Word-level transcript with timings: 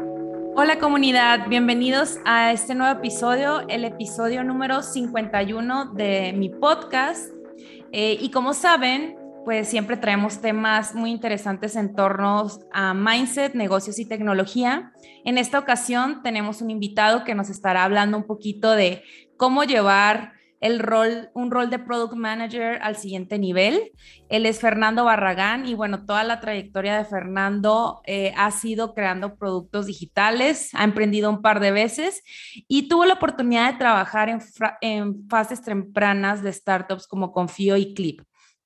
Hola 0.00 0.78
comunidad, 0.78 1.48
bienvenidos 1.48 2.18
a 2.24 2.52
este 2.52 2.74
nuevo 2.74 2.98
episodio, 2.98 3.60
el 3.68 3.84
episodio 3.84 4.44
número 4.44 4.82
51 4.82 5.92
de 5.94 6.32
mi 6.36 6.50
podcast. 6.50 7.32
Eh, 7.92 8.16
y 8.20 8.30
como 8.30 8.54
saben, 8.54 9.16
pues 9.44 9.68
siempre 9.68 9.96
traemos 9.96 10.40
temas 10.40 10.94
muy 10.94 11.10
interesantes 11.10 11.74
en 11.74 11.94
torno 11.94 12.46
a 12.72 12.94
mindset, 12.94 13.54
negocios 13.54 13.98
y 13.98 14.06
tecnología. 14.06 14.92
En 15.24 15.38
esta 15.38 15.58
ocasión 15.58 16.22
tenemos 16.22 16.60
un 16.60 16.70
invitado 16.70 17.24
que 17.24 17.34
nos 17.34 17.50
estará 17.50 17.84
hablando 17.84 18.16
un 18.16 18.24
poquito 18.26 18.72
de 18.72 19.02
cómo 19.36 19.64
llevar 19.64 20.37
el 20.60 20.78
rol, 20.78 21.30
un 21.34 21.50
rol 21.50 21.70
de 21.70 21.78
product 21.78 22.14
manager 22.14 22.78
al 22.82 22.96
siguiente 22.96 23.38
nivel. 23.38 23.92
Él 24.28 24.46
es 24.46 24.60
Fernando 24.60 25.04
Barragán 25.04 25.66
y 25.66 25.74
bueno, 25.74 26.04
toda 26.04 26.24
la 26.24 26.40
trayectoria 26.40 26.98
de 26.98 27.04
Fernando 27.04 28.00
eh, 28.04 28.32
ha 28.36 28.50
sido 28.50 28.94
creando 28.94 29.36
productos 29.36 29.86
digitales, 29.86 30.70
ha 30.74 30.84
emprendido 30.84 31.30
un 31.30 31.42
par 31.42 31.60
de 31.60 31.70
veces 31.70 32.22
y 32.66 32.88
tuvo 32.88 33.04
la 33.04 33.14
oportunidad 33.14 33.72
de 33.72 33.78
trabajar 33.78 34.28
en, 34.28 34.40
en 34.80 35.28
fases 35.28 35.62
tempranas 35.62 36.42
de 36.42 36.52
startups 36.52 37.06
como 37.06 37.32
Confío 37.32 37.76
y 37.76 37.94
Clip. 37.94 38.22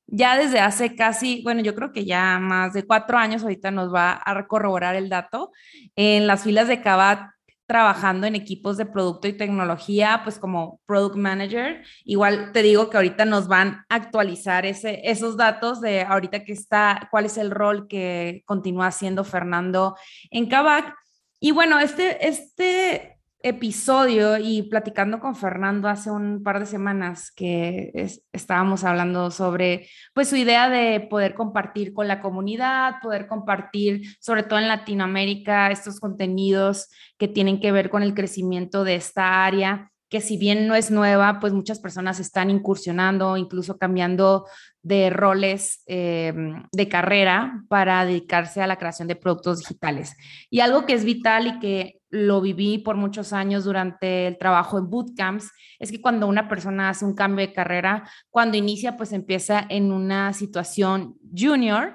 Ya 0.06 0.36
desde 0.36 0.60
hace 0.60 0.94
casi, 0.94 1.42
bueno, 1.42 1.62
yo 1.62 1.74
creo 1.74 1.92
que 1.92 2.04
ya 2.04 2.38
más 2.38 2.74
de 2.74 2.86
cuatro 2.86 3.16
años, 3.16 3.42
ahorita 3.42 3.70
nos 3.70 3.94
va 3.94 4.20
a 4.24 4.46
corroborar 4.46 4.94
el 4.94 5.08
dato, 5.08 5.52
en 5.96 6.26
las 6.26 6.42
filas 6.42 6.68
de 6.68 6.82
Cabat 6.82 7.31
trabajando 7.72 8.26
en 8.26 8.34
equipos 8.34 8.76
de 8.76 8.84
producto 8.84 9.28
y 9.28 9.32
tecnología, 9.32 10.20
pues 10.24 10.38
como 10.38 10.82
product 10.84 11.16
manager. 11.16 11.82
Igual 12.04 12.52
te 12.52 12.62
digo 12.62 12.90
que 12.90 12.98
ahorita 12.98 13.24
nos 13.24 13.48
van 13.48 13.86
a 13.88 13.94
actualizar 13.94 14.66
ese, 14.66 15.00
esos 15.04 15.38
datos 15.38 15.80
de 15.80 16.02
ahorita 16.02 16.44
que 16.44 16.52
está, 16.52 17.08
cuál 17.10 17.24
es 17.24 17.38
el 17.38 17.50
rol 17.50 17.88
que 17.88 18.42
continúa 18.44 18.88
haciendo 18.88 19.24
Fernando 19.24 19.96
en 20.30 20.50
Kavak. 20.50 20.94
Y 21.40 21.52
bueno, 21.52 21.78
este, 21.78 22.28
este 22.28 23.11
episodio 23.42 24.38
y 24.38 24.62
platicando 24.62 25.20
con 25.20 25.36
Fernando 25.36 25.88
hace 25.88 26.10
un 26.10 26.42
par 26.42 26.60
de 26.60 26.66
semanas 26.66 27.30
que 27.30 27.92
estábamos 28.32 28.84
hablando 28.84 29.30
sobre 29.30 29.88
pues 30.14 30.28
su 30.28 30.36
idea 30.36 30.68
de 30.68 31.00
poder 31.00 31.34
compartir 31.34 31.92
con 31.92 32.08
la 32.08 32.20
comunidad, 32.20 32.94
poder 33.02 33.26
compartir 33.26 34.02
sobre 34.20 34.42
todo 34.42 34.58
en 34.58 34.68
Latinoamérica 34.68 35.70
estos 35.70 36.00
contenidos 36.00 36.88
que 37.18 37.28
tienen 37.28 37.60
que 37.60 37.72
ver 37.72 37.90
con 37.90 38.02
el 38.02 38.14
crecimiento 38.14 38.84
de 38.84 38.94
esta 38.96 39.44
área 39.44 39.91
que 40.12 40.20
si 40.20 40.36
bien 40.36 40.66
no 40.66 40.74
es 40.74 40.90
nueva, 40.90 41.40
pues 41.40 41.54
muchas 41.54 41.78
personas 41.78 42.20
están 42.20 42.50
incursionando, 42.50 43.38
incluso 43.38 43.78
cambiando 43.78 44.44
de 44.82 45.08
roles 45.08 45.82
eh, 45.86 46.34
de 46.70 46.88
carrera 46.90 47.64
para 47.70 48.04
dedicarse 48.04 48.60
a 48.60 48.66
la 48.66 48.76
creación 48.76 49.08
de 49.08 49.16
productos 49.16 49.60
digitales. 49.60 50.14
Y 50.50 50.60
algo 50.60 50.84
que 50.84 50.92
es 50.92 51.06
vital 51.06 51.46
y 51.46 51.58
que 51.60 52.02
lo 52.10 52.42
viví 52.42 52.76
por 52.76 52.96
muchos 52.96 53.32
años 53.32 53.64
durante 53.64 54.26
el 54.26 54.36
trabajo 54.36 54.76
en 54.76 54.90
bootcamps, 54.90 55.50
es 55.78 55.90
que 55.90 56.02
cuando 56.02 56.26
una 56.26 56.46
persona 56.46 56.90
hace 56.90 57.06
un 57.06 57.14
cambio 57.14 57.46
de 57.46 57.54
carrera, 57.54 58.06
cuando 58.28 58.58
inicia, 58.58 58.98
pues 58.98 59.12
empieza 59.12 59.64
en 59.66 59.92
una 59.92 60.34
situación 60.34 61.16
junior 61.34 61.94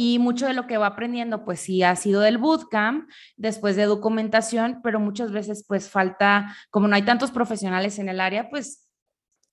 y 0.00 0.20
mucho 0.20 0.46
de 0.46 0.52
lo 0.52 0.68
que 0.68 0.76
va 0.76 0.86
aprendiendo, 0.86 1.44
pues 1.44 1.58
sí 1.58 1.82
ha 1.82 1.96
sido 1.96 2.20
del 2.20 2.38
bootcamp, 2.38 3.10
después 3.36 3.74
de 3.74 3.86
documentación, 3.86 4.78
pero 4.80 5.00
muchas 5.00 5.32
veces 5.32 5.64
pues 5.66 5.90
falta, 5.90 6.54
como 6.70 6.86
no 6.86 6.94
hay 6.94 7.02
tantos 7.02 7.32
profesionales 7.32 7.98
en 7.98 8.08
el 8.08 8.20
área, 8.20 8.48
pues 8.48 8.88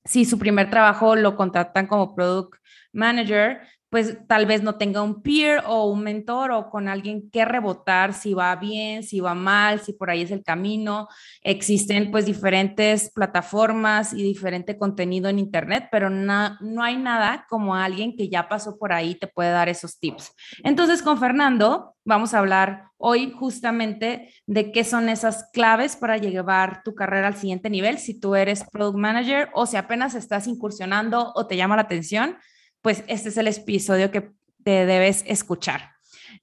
si 0.04 0.24
su 0.24 0.38
primer 0.38 0.70
trabajo 0.70 1.16
lo 1.16 1.36
contratan 1.36 1.88
como 1.88 2.14
product 2.14 2.60
manager, 2.94 3.60
pues 3.90 4.18
tal 4.28 4.46
vez 4.46 4.64
no 4.64 4.76
tenga 4.76 5.02
un 5.02 5.22
peer 5.22 5.64
o 5.68 5.86
un 5.86 6.04
mentor 6.04 6.52
o 6.52 6.70
con 6.70 6.88
alguien 6.88 7.30
que 7.30 7.46
rebotar 7.46 8.14
si 8.14 8.34
va 8.34 8.56
bien, 8.56 9.04
si 9.04 9.20
va 9.20 9.34
mal, 9.34 9.80
si 9.80 9.94
por 9.94 10.10
ahí 10.10 10.22
es 10.22 10.32
el 10.32 10.44
camino. 10.44 11.08
Existen 11.42 12.12
pues 12.12 12.26
diferentes 12.26 13.12
plataformas 13.14 14.14
y 14.14 14.24
diferente 14.24 14.78
contenido 14.78 15.30
en 15.30 15.40
internet, 15.40 15.88
pero 15.92 16.10
no, 16.10 16.58
no 16.60 16.84
hay 16.84 16.98
nada 16.98 17.46
como 17.50 17.76
alguien 17.76 18.16
que 18.18 18.28
ya 18.28 18.50
pasó 18.50 18.78
por 18.78 18.92
ahí 18.92 19.16
te 19.16 19.28
puede 19.28 19.52
dar 19.52 19.70
esos 19.70 20.00
tips. 20.00 20.34
Entonces 20.64 21.02
con 21.02 21.18
Fernando 21.18 21.96
vamos 22.04 22.34
a 22.34 22.40
hablar 22.40 22.90
hoy 22.98 23.32
justamente 23.32 24.34
de 24.46 24.72
qué 24.72 24.84
son 24.84 25.10
esas 25.10 25.50
claves 25.54 25.96
para 25.96 26.18
llevar 26.18 26.82
tu 26.84 26.96
carrera 26.96 27.28
al 27.28 27.36
siguiente 27.36 27.70
nivel 27.70 27.98
si 27.98 28.20
tú 28.20 28.36
eres 28.36 28.64
product 28.72 28.98
manager 28.98 29.50
o 29.54 29.66
si 29.66 29.78
apenas 29.78 30.16
estás 30.16 30.48
incursionando 30.48 31.32
o 31.36 31.48
te 31.48 31.56
llama 31.58 31.76
la 31.76 31.84
atención 31.84 32.38
pues 32.86 33.04
este 33.08 33.30
es 33.30 33.38
el 33.38 33.48
episodio 33.48 34.12
que 34.12 34.30
te 34.64 34.86
debes 34.86 35.24
escuchar. 35.26 35.94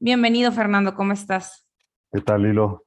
Bienvenido, 0.01 0.51
Fernando, 0.51 0.97
¿cómo 0.97 1.13
estás? 1.13 1.69
¿Qué 2.11 2.21
tal, 2.21 2.43
Lilo? 2.43 2.85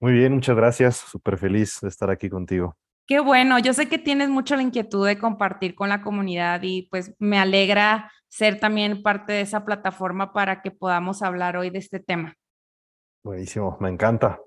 Muy 0.00 0.14
bien, 0.14 0.32
muchas 0.32 0.56
gracias. 0.56 0.96
Súper 0.96 1.36
feliz 1.36 1.80
de 1.82 1.88
estar 1.88 2.08
aquí 2.08 2.30
contigo. 2.30 2.78
Qué 3.06 3.20
bueno, 3.20 3.58
yo 3.58 3.74
sé 3.74 3.90
que 3.90 3.98
tienes 3.98 4.30
mucho 4.30 4.56
la 4.56 4.62
inquietud 4.62 5.06
de 5.06 5.18
compartir 5.18 5.74
con 5.74 5.90
la 5.90 6.00
comunidad 6.00 6.62
y 6.62 6.88
pues 6.90 7.14
me 7.18 7.38
alegra 7.38 8.10
ser 8.28 8.58
también 8.58 9.02
parte 9.02 9.34
de 9.34 9.42
esa 9.42 9.66
plataforma 9.66 10.32
para 10.32 10.62
que 10.62 10.70
podamos 10.70 11.20
hablar 11.20 11.58
hoy 11.58 11.68
de 11.68 11.80
este 11.80 12.00
tema. 12.00 12.32
Buenísimo, 13.22 13.76
me 13.80 13.90
encanta. 13.90 14.40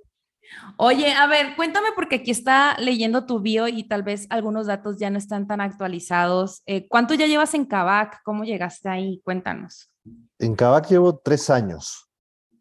Oye, 0.78 1.14
a 1.14 1.28
ver, 1.28 1.56
cuéntame 1.56 1.90
porque 1.96 2.18
aquí 2.18 2.32
está 2.32 2.78
leyendo 2.80 3.26
tu 3.26 3.40
bio 3.40 3.68
y 3.68 3.88
tal 3.88 4.04
vez 4.04 4.28
algunos 4.30 4.68
datos 4.68 4.98
ya 4.98 5.10
no 5.10 5.18
están 5.18 5.48
tan 5.48 5.62
actualizados. 5.62 6.62
Eh, 6.66 6.88
¿Cuánto 6.88 7.14
ya 7.14 7.26
llevas 7.26 7.54
en 7.54 7.66
Kavak? 7.66 8.22
¿Cómo 8.24 8.44
llegaste 8.44 8.90
ahí? 8.90 9.22
Cuéntanos. 9.24 9.92
En 10.40 10.56
Kavak 10.56 10.88
llevo 10.88 11.18
tres 11.18 11.50
años. 11.50 12.10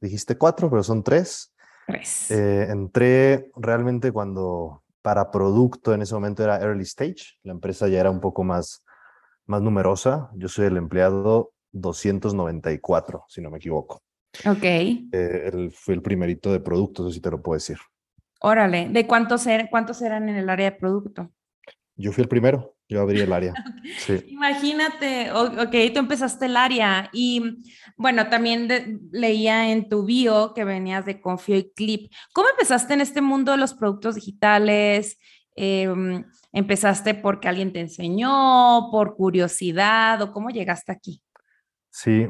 Dijiste 0.00 0.36
cuatro, 0.36 0.70
pero 0.70 0.82
son 0.82 1.02
tres. 1.02 1.52
Tres. 1.86 2.30
Eh, 2.30 2.66
entré 2.70 3.50
realmente 3.56 4.10
cuando 4.12 4.82
para 5.02 5.30
producto 5.30 5.94
en 5.94 6.02
ese 6.02 6.14
momento 6.14 6.42
era 6.42 6.58
early 6.60 6.82
stage. 6.82 7.38
La 7.42 7.52
empresa 7.52 7.86
ya 7.88 8.00
era 8.00 8.10
un 8.10 8.20
poco 8.20 8.42
más, 8.42 8.84
más 9.46 9.62
numerosa. 9.62 10.30
Yo 10.34 10.48
soy 10.48 10.66
el 10.66 10.76
empleado 10.76 11.52
294, 11.72 13.24
si 13.28 13.40
no 13.40 13.50
me 13.50 13.58
equivoco. 13.58 14.02
Ok. 14.44 14.62
Eh, 14.62 15.70
fue 15.72 15.94
el 15.94 16.02
primerito 16.02 16.52
de 16.52 16.60
productos, 16.60 17.14
si 17.14 17.20
te 17.20 17.30
lo 17.30 17.42
puedo 17.42 17.56
decir. 17.56 17.78
Órale, 18.40 18.88
¿de 18.90 19.06
cuántos, 19.06 19.46
er 19.46 19.68
cuántos 19.70 20.02
eran 20.02 20.28
en 20.28 20.36
el 20.36 20.48
área 20.48 20.70
de 20.70 20.76
producto? 20.76 21.32
Yo 21.96 22.12
fui 22.12 22.22
el 22.22 22.28
primero, 22.28 22.76
yo 22.88 23.00
abrí 23.00 23.20
el 23.20 23.32
área. 23.32 23.54
sí. 23.98 24.22
Imagínate, 24.28 25.32
ok, 25.32 25.74
tú 25.94 26.00
empezaste 26.00 26.46
el 26.46 26.56
área 26.56 27.08
y 27.12 27.42
bueno, 27.96 28.28
también 28.28 29.00
leía 29.10 29.70
en 29.70 29.88
tu 29.88 30.04
bio 30.04 30.52
que 30.54 30.64
venías 30.64 31.06
de 31.06 31.20
Confío 31.20 31.56
y 31.56 31.72
Clip. 31.72 32.12
¿Cómo 32.34 32.48
empezaste 32.50 32.92
en 32.92 33.00
este 33.00 33.22
mundo 33.22 33.52
de 33.52 33.58
los 33.58 33.72
productos 33.72 34.16
digitales? 34.16 35.18
Em, 35.54 36.24
¿Empezaste 36.52 37.14
porque 37.14 37.48
alguien 37.48 37.72
te 37.72 37.80
enseñó, 37.80 38.90
por 38.90 39.16
curiosidad 39.16 40.20
o 40.20 40.32
cómo 40.32 40.50
llegaste 40.50 40.92
aquí? 40.92 41.22
Sí, 41.90 42.28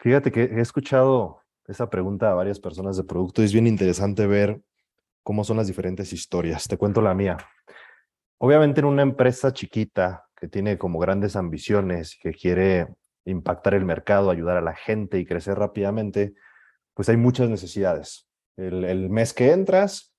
fíjate 0.00 0.32
que 0.32 0.44
he 0.44 0.60
escuchado 0.60 1.41
esa 1.66 1.88
pregunta 1.90 2.30
a 2.30 2.34
varias 2.34 2.60
personas 2.60 2.96
de 2.96 3.04
producto 3.04 3.42
es 3.42 3.52
bien 3.52 3.66
interesante 3.66 4.26
ver 4.26 4.60
cómo 5.22 5.44
son 5.44 5.56
las 5.56 5.66
diferentes 5.66 6.12
historias. 6.12 6.66
Te 6.66 6.76
cuento 6.76 7.00
la 7.00 7.14
mía. 7.14 7.36
Obviamente 8.38 8.80
en 8.80 8.86
una 8.86 9.02
empresa 9.02 9.52
chiquita 9.52 10.24
que 10.36 10.48
tiene 10.48 10.76
como 10.76 10.98
grandes 10.98 11.36
ambiciones, 11.36 12.18
que 12.20 12.32
quiere 12.32 12.88
impactar 13.24 13.74
el 13.74 13.84
mercado, 13.84 14.30
ayudar 14.30 14.56
a 14.56 14.62
la 14.62 14.74
gente 14.74 15.18
y 15.18 15.24
crecer 15.24 15.56
rápidamente, 15.56 16.34
pues 16.94 17.08
hay 17.08 17.16
muchas 17.16 17.48
necesidades. 17.48 18.28
El, 18.56 19.08
mes 19.08 19.32
que 19.32 19.52
entras 19.52 20.12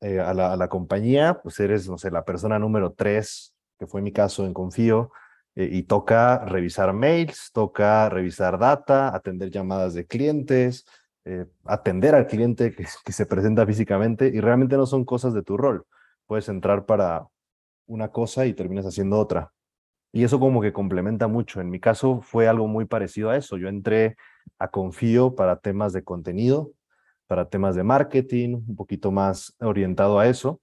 eh, 0.00 0.20
a, 0.20 0.34
la, 0.34 0.68
compañía, 0.68 1.40
pues 1.42 1.58
eres, 1.60 1.88
no 1.88 1.98
sé, 1.98 2.10
la 2.10 2.24
persona 2.24 2.58
número 2.58 2.92
tres, 2.92 3.54
que 3.78 3.86
fue 3.86 4.02
mi 4.02 4.12
caso 4.12 4.44
en 4.44 4.52
Confío, 4.52 5.10
eh, 5.54 5.68
y 5.70 5.82
toca 5.84 6.44
revisar 6.44 6.92
mails, 6.92 7.50
toca 7.52 8.08
revisar 8.08 8.58
data, 8.58 9.14
atender 9.14 9.50
llamadas 9.50 9.94
de 9.94 10.06
clientes, 10.06 10.86
eh, 11.24 11.46
atender 11.64 12.14
al 12.14 12.26
cliente 12.26 12.74
que, 12.74 12.86
que, 13.04 13.12
se 13.12 13.26
presenta 13.26 13.66
físicamente 13.66 14.28
y 14.28 14.40
realmente 14.40 14.76
no 14.76 14.86
son 14.86 15.04
cosas 15.04 15.34
de 15.34 15.42
tu 15.42 15.56
rol. 15.56 15.84
Puedes 16.26 16.48
entrar 16.48 16.86
para 16.86 17.26
una 17.86 18.08
cosa 18.08 18.46
y 18.46 18.54
terminas 18.54 18.86
haciendo 18.86 19.18
otra. 19.18 19.52
Y 20.12 20.24
eso 20.24 20.38
como 20.40 20.60
que 20.60 20.72
complementa 20.72 21.26
mucho. 21.26 21.60
En 21.60 21.70
mi 21.70 21.80
caso 21.80 22.20
fue 22.20 22.48
algo 22.48 22.68
muy 22.68 22.84
parecido 22.84 23.30
a 23.30 23.36
eso. 23.36 23.56
Yo 23.56 23.68
entré 23.68 24.16
a 24.58 24.68
Confío 24.68 25.34
para 25.34 25.56
temas 25.58 25.92
de 25.92 26.04
contenido, 26.04 26.72
para 27.26 27.48
temas 27.48 27.74
de 27.74 27.82
marketing, 27.82 28.56
un 28.68 28.76
poquito 28.76 29.10
más 29.10 29.54
orientado 29.60 30.18
a 30.18 30.28
eso. 30.28 30.60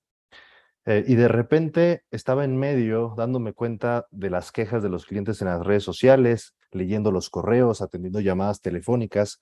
Eh, 0.90 1.06
y 1.06 1.14
de 1.14 1.28
repente 1.28 2.04
estaba 2.10 2.44
en 2.44 2.58
medio 2.58 3.14
dándome 3.16 3.54
cuenta 3.54 4.08
de 4.10 4.32
las 4.32 4.52
quejas 4.52 4.82
de 4.82 4.90
los 4.90 5.06
clientes 5.06 5.40
en 5.40 5.48
las 5.48 5.64
redes 5.64 5.84
sociales, 5.84 6.56
leyendo 6.72 7.12
los 7.12 7.30
correos, 7.30 7.84
atendiendo 7.84 8.22
llamadas 8.22 8.60
telefónicas. 8.60 9.38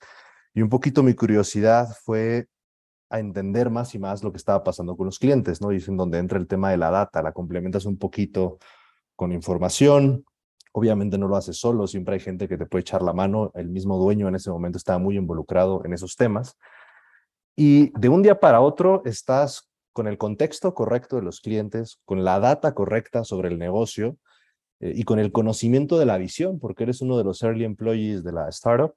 Y 0.52 0.60
un 0.60 0.68
poquito 0.68 1.02
mi 1.02 1.14
curiosidad 1.14 1.88
fue 2.04 2.48
a 3.08 3.18
entender 3.18 3.70
más 3.70 3.94
y 3.94 3.98
más 3.98 4.22
lo 4.22 4.30
que 4.30 4.36
estaba 4.36 4.62
pasando 4.62 4.94
con 4.94 5.06
los 5.06 5.18
clientes, 5.18 5.62
¿no? 5.62 5.72
Y 5.72 5.76
es 5.76 5.88
en 5.88 5.96
donde 5.96 6.18
entra 6.18 6.38
el 6.38 6.46
tema 6.46 6.70
de 6.70 6.76
la 6.76 6.90
data, 6.90 7.22
la 7.22 7.32
complementas 7.32 7.86
un 7.86 7.96
poquito 7.96 8.58
con 9.16 9.32
información. 9.32 10.26
Obviamente 10.72 11.16
no 11.16 11.28
lo 11.28 11.36
haces 11.36 11.56
solo, 11.58 11.86
siempre 11.86 12.16
hay 12.16 12.20
gente 12.20 12.46
que 12.46 12.58
te 12.58 12.66
puede 12.66 12.82
echar 12.82 13.00
la 13.00 13.14
mano. 13.14 13.52
El 13.54 13.70
mismo 13.70 13.96
dueño 13.96 14.28
en 14.28 14.34
ese 14.34 14.50
momento 14.50 14.76
estaba 14.76 14.98
muy 14.98 15.16
involucrado 15.16 15.82
en 15.86 15.94
esos 15.94 16.14
temas. 16.14 16.58
Y 17.56 17.90
de 17.98 18.10
un 18.10 18.22
día 18.22 18.38
para 18.38 18.60
otro 18.60 19.00
estás 19.06 19.67
con 19.98 20.06
el 20.06 20.16
contexto 20.16 20.74
correcto 20.74 21.16
de 21.16 21.22
los 21.22 21.40
clientes, 21.40 22.00
con 22.04 22.22
la 22.22 22.38
data 22.38 22.72
correcta 22.72 23.24
sobre 23.24 23.48
el 23.48 23.58
negocio 23.58 24.16
eh, 24.78 24.92
y 24.94 25.02
con 25.02 25.18
el 25.18 25.32
conocimiento 25.32 25.98
de 25.98 26.06
la 26.06 26.18
visión, 26.18 26.60
porque 26.60 26.84
eres 26.84 27.00
uno 27.00 27.18
de 27.18 27.24
los 27.24 27.42
early 27.42 27.64
employees 27.64 28.22
de 28.22 28.30
la 28.30 28.48
startup. 28.50 28.94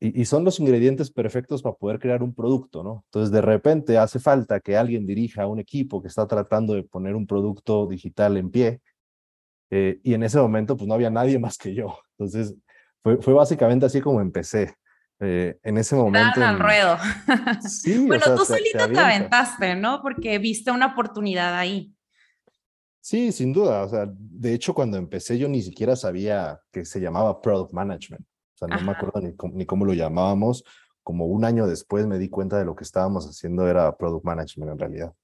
Y, 0.00 0.24
son 0.24 0.42
los 0.42 0.58
ingredientes 0.58 1.12
perfectos 1.12 1.62
para 1.62 1.76
poder 1.76 2.00
crear 2.00 2.24
un 2.24 2.34
producto, 2.34 2.82
¿no? 2.82 3.04
Entonces, 3.06 3.30
de 3.30 3.40
repente 3.40 3.98
hace 3.98 4.18
falta 4.18 4.58
que 4.58 4.76
alguien 4.76 5.06
dirija 5.06 5.44
a 5.44 5.46
un 5.46 5.60
equipo 5.60 6.02
que 6.02 6.08
está 6.08 6.26
tratando 6.26 6.74
de 6.74 6.82
poner 6.82 7.14
un 7.14 7.28
producto 7.28 7.86
digital 7.86 8.36
en 8.36 8.50
pie. 8.50 8.80
Eh, 9.70 10.00
y 10.02 10.14
en 10.14 10.24
ese 10.24 10.40
momento, 10.40 10.76
pues 10.76 10.88
no 10.88 10.94
había 10.94 11.08
nadie 11.08 11.38
más 11.38 11.56
que 11.56 11.72
yo. 11.72 12.00
Entonces, 12.18 12.56
fue 13.02 13.32
básicamente 13.32 13.86
así 13.86 14.00
como 14.00 14.20
empecé. 14.20 14.74
Eh, 15.20 15.58
en 15.62 15.78
ese 15.78 15.96
momento. 15.96 16.42
al 16.42 16.58
ruedo. 16.58 16.98
Sí, 17.68 18.06
bueno, 18.06 18.24
tú 18.36 18.44
solito 18.44 18.88
te, 18.88 18.98
aventaste, 18.98 19.74
¿no? 19.74 20.02
Porque 20.02 20.38
viste 20.38 20.70
una 20.70 20.86
oportunidad 20.86 21.56
ahí. 21.56 21.92
Sí, 23.00 23.32
sin 23.32 23.52
duda. 23.52 23.84
O 23.84 23.88
sea, 23.88 24.06
de 24.08 24.52
hecho, 24.52 24.74
cuando 24.74 24.96
empecé 24.96 25.38
yo 25.38 25.48
ni 25.48 25.62
siquiera 25.62 25.96
sabía 25.96 26.60
que 26.70 26.84
se 26.84 27.00
llamaba 27.00 27.40
Product 27.40 27.72
Management. 27.72 28.22
O 28.22 28.58
sea, 28.58 28.68
no 28.68 28.80
me 28.82 28.92
acuerdo 28.92 29.20
ni, 29.20 29.34
ni, 29.54 29.66
cómo 29.66 29.84
lo 29.84 29.94
llamábamos. 29.94 30.64
Como 31.02 31.26
un 31.26 31.44
año 31.44 31.66
después 31.66 32.06
me 32.06 32.18
di 32.18 32.28
cuenta 32.28 32.58
de 32.58 32.64
lo 32.64 32.74
que 32.74 32.84
estábamos 32.84 33.26
haciendo 33.26 33.68
era 33.68 33.96
Product 33.96 34.24
Management 34.24 34.72
en 34.72 34.78
realidad. 34.78 35.14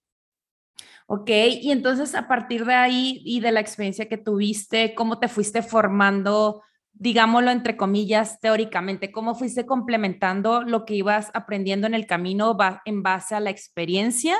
Ok, 1.06 1.28
y 1.28 1.72
entonces 1.72 2.14
a 2.14 2.28
partir 2.28 2.64
de 2.64 2.74
ahí 2.74 3.20
y 3.24 3.40
de 3.40 3.52
la 3.52 3.60
experiencia 3.60 4.08
que 4.08 4.16
tuviste, 4.16 4.94
¿cómo 4.94 5.18
te 5.18 5.28
fuiste 5.28 5.62
formando 5.62 6.62
digámoslo 6.92 7.50
entre 7.50 7.76
comillas, 7.76 8.40
teóricamente? 8.40 9.10
¿Cómo 9.12 9.34
fuiste 9.34 9.66
complementando 9.66 10.62
lo 10.62 10.84
que 10.84 10.94
ibas 10.94 11.30
aprendiendo 11.34 11.86
en 11.86 11.94
el 11.94 12.06
camino 12.06 12.56
en 12.84 13.02
base 13.02 13.34
a 13.34 13.40
la 13.40 13.50
experiencia? 13.50 14.36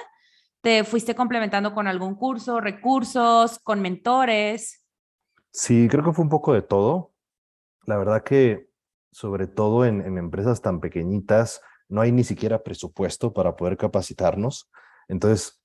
¿Te 0.61 0.85
fuiste 0.85 1.15
complementando 1.15 1.75
con 1.75 1.89
algún 1.89 2.15
curso, 2.15 2.61
recursos, 2.61 3.59
con 3.59 3.81
mentores? 3.81 4.85
Sí, 5.51 5.89
creo 5.91 6.05
que 6.05 6.13
fue 6.13 6.25
un 6.25 6.31
poco 6.31 6.55
de 6.55 6.63
todo. 6.63 7.13
La 7.85 7.99
verdad 7.99 8.23
que, 8.23 8.69
sobre 9.11 9.49
todo 9.49 9.85
en, 9.85 10.01
en 10.01 10.19
empresas 10.19 10.63
tan 10.63 10.81
pequeñitas, 10.81 11.61
no 11.89 12.01
hay 12.01 12.13
ni 12.13 12.25
siquiera 12.25 12.63
presupuesto 12.63 13.33
para 13.33 13.57
poder 13.57 13.77
capacitarnos. 13.77 14.71
Entonces, 15.09 15.61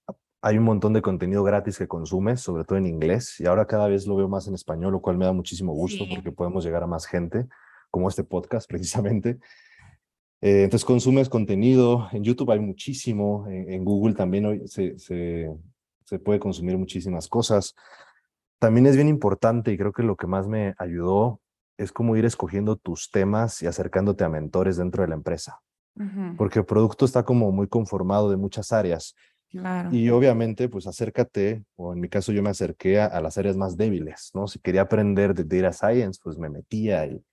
hay 0.48 0.58
un 0.58 0.64
montón 0.64 0.94
de 0.94 1.02
contenido 1.02 1.44
gratis 1.44 1.78
que 1.78 1.90
consumes, 1.90 2.40
sobre 2.40 2.64
todo 2.64 2.78
en 2.78 2.86
inglés, 2.86 3.38
y 3.42 3.46
ahora 3.46 3.68
cada 3.68 3.90
vez 3.90 4.08
lo 4.08 4.16
veo 4.16 4.30
más 4.30 4.48
en 4.48 4.54
español, 4.54 4.94
lo 4.94 5.02
cual 5.02 5.18
me 5.18 5.26
da 5.26 5.34
muchísimo 5.34 5.74
gusto 5.74 6.06
porque 6.10 6.32
podemos 6.32 6.64
llegar 6.64 6.84
a 6.84 6.88
más 6.88 7.06
gente, 7.06 7.48
como 7.92 8.08
este 8.08 8.24
podcast 8.24 8.66
precisamente. 8.70 9.40
Eh, 10.40 10.64
entonces 10.64 10.86
consumes 10.86 11.28
contenido, 11.28 12.08
en 12.14 12.24
YouTube 12.24 12.52
hay 12.52 12.62
muchísimo, 12.62 13.46
en, 13.50 13.84
Google 13.84 14.16
también 14.16 14.46
hoy 14.46 14.68
se, 14.70 14.98
se, 14.98 15.54
se, 16.06 16.20
puede 16.20 16.40
consumir 16.40 16.78
muchísimas 16.78 17.28
cosas. 17.28 17.76
También 18.58 18.86
es 18.86 18.96
bien 18.96 19.10
importante 19.10 19.74
y 19.74 19.78
creo 19.78 19.92
que 19.92 20.04
lo 20.04 20.16
que 20.16 20.28
más 20.28 20.48
me 20.48 20.76
ayudó 20.78 21.42
es 21.78 21.92
como 21.92 22.16
ir 22.16 22.24
escogiendo 22.24 22.78
tus 22.78 23.12
temas 23.12 23.62
y 23.64 23.68
acercándote 23.68 24.24
a 24.24 24.30
mentores 24.30 24.78
dentro 24.78 25.04
de 25.04 25.10
la 25.10 25.16
empresa, 25.16 25.60
porque 26.38 26.60
el 26.60 26.66
producto 26.66 27.04
está 27.04 27.24
como 27.24 27.52
muy 27.52 27.68
conformado 27.68 28.30
de 28.30 28.38
muchas 28.38 28.72
áreas 28.72 29.14
y 29.92 30.10
obviamente, 30.10 30.68
pues 30.68 30.88
acércate, 30.88 31.64
o 31.76 31.94
en 31.94 32.02
mi 32.02 32.10
caso 32.10 32.32
yo 32.32 32.44
me 32.44 32.50
acerqué 32.50 33.00
a, 33.00 33.20
las 33.22 33.38
áreas 33.38 33.56
más 33.56 33.78
débiles, 33.78 34.32
¿no? 34.34 34.48
Si 34.48 34.60
quería 34.60 34.82
aprender 34.82 35.34
de 35.34 35.62
data 35.62 35.72
science, 35.72 36.20
pues 36.22 36.38
me 36.38 36.50
metía 36.50 37.06
y, 37.06 37.24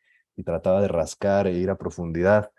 trataba 0.44 0.80
de 0.82 0.88
rascar 0.88 1.46
e 1.46 1.52
ir 1.52 1.70
a 1.70 1.78
profundidad. 1.78 2.50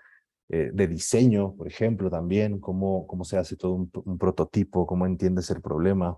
Eh, 0.48 0.70
de 0.72 0.88
diseño, 0.88 1.56
por 1.56 1.68
ejemplo, 1.68 2.10
también, 2.10 2.60
cómo, 2.60 3.08
cómo 3.08 3.24
se 3.24 3.38
hace 3.38 3.56
todo 3.56 3.74
un, 3.74 4.18
prototipo, 4.18 4.86
cómo 4.86 5.06
entiendes 5.06 5.50
el 5.50 5.62
problema. 5.62 6.18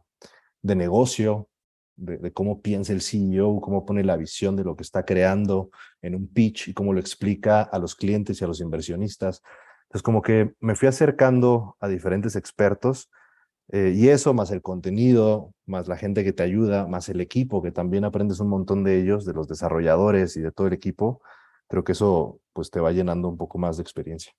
De 0.61 0.75
negocio, 0.75 1.47
de, 1.95 2.17
de, 2.17 2.33
cómo 2.33 2.61
piensa 2.61 2.91
el 2.91 3.01
CEO, 3.01 3.61
cómo 3.61 3.85
pone 3.85 4.03
la 4.03 4.17
visión 4.17 4.55
de 4.55 4.65
lo 4.65 4.75
que 4.75 4.83
está 4.83 5.05
creando 5.05 5.69
en 6.01 6.13
un 6.13 6.27
pitch 6.27 6.67
y 6.67 6.73
cómo 6.73 6.93
lo 6.93 6.99
explica 6.99 7.61
a 7.61 7.79
los 7.79 7.95
clientes 7.95 8.41
y 8.41 8.43
a 8.43 8.47
los 8.47 8.59
inversionistas. 8.59 9.41
Entonces, 9.83 10.03
como 10.03 10.21
que 10.21 10.53
me 10.59 10.75
fui 10.75 10.89
acercando 10.89 11.77
a 11.79 11.87
diferentes 11.87 12.35
expertos 12.35 13.09
eh, 13.71 13.93
y 13.95 14.09
eso, 14.09 14.33
más 14.33 14.51
el 14.51 14.61
contenido, 14.61 15.53
más 15.65 15.87
la 15.87 15.97
gente 15.97 16.23
que 16.23 16.33
te 16.33 16.43
ayuda, 16.43 16.87
más 16.87 17.09
el 17.09 17.19
equipo, 17.19 17.61
que 17.61 17.71
también 17.71 18.05
aprendes 18.05 18.39
un 18.39 18.49
montón 18.49 18.83
de 18.83 18.99
ellos, 18.99 19.25
de 19.25 19.33
los 19.33 19.47
desarrolladores 19.47 20.37
y 20.37 20.41
de 20.41 20.51
todo 20.51 20.67
el 20.67 20.73
equipo, 20.73 21.21
creo 21.67 21.83
que 21.83 21.91
eso 21.91 22.39
pues 22.53 22.71
te 22.71 22.79
va 22.79 22.91
llenando 22.91 23.27
un 23.27 23.37
poco 23.37 23.57
más 23.57 23.77
de 23.77 23.83
experiencia. 23.83 24.31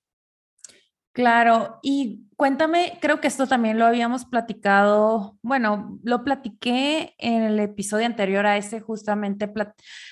Claro, 1.13 1.81
y 1.83 2.29
cuéntame, 2.37 2.97
creo 3.01 3.21
que 3.21 3.27
esto 3.27 3.49
también 3.49 3.77
lo 3.77 3.87
habíamos 3.87 4.25
platicado, 4.25 5.37
bueno, 5.43 5.99
lo 6.05 6.23
platiqué 6.23 7.15
en 7.19 7.43
el 7.43 7.59
episodio 7.59 8.07
anterior 8.07 8.47
a 8.47 8.57
ese 8.57 8.81
justamente, 8.81 9.53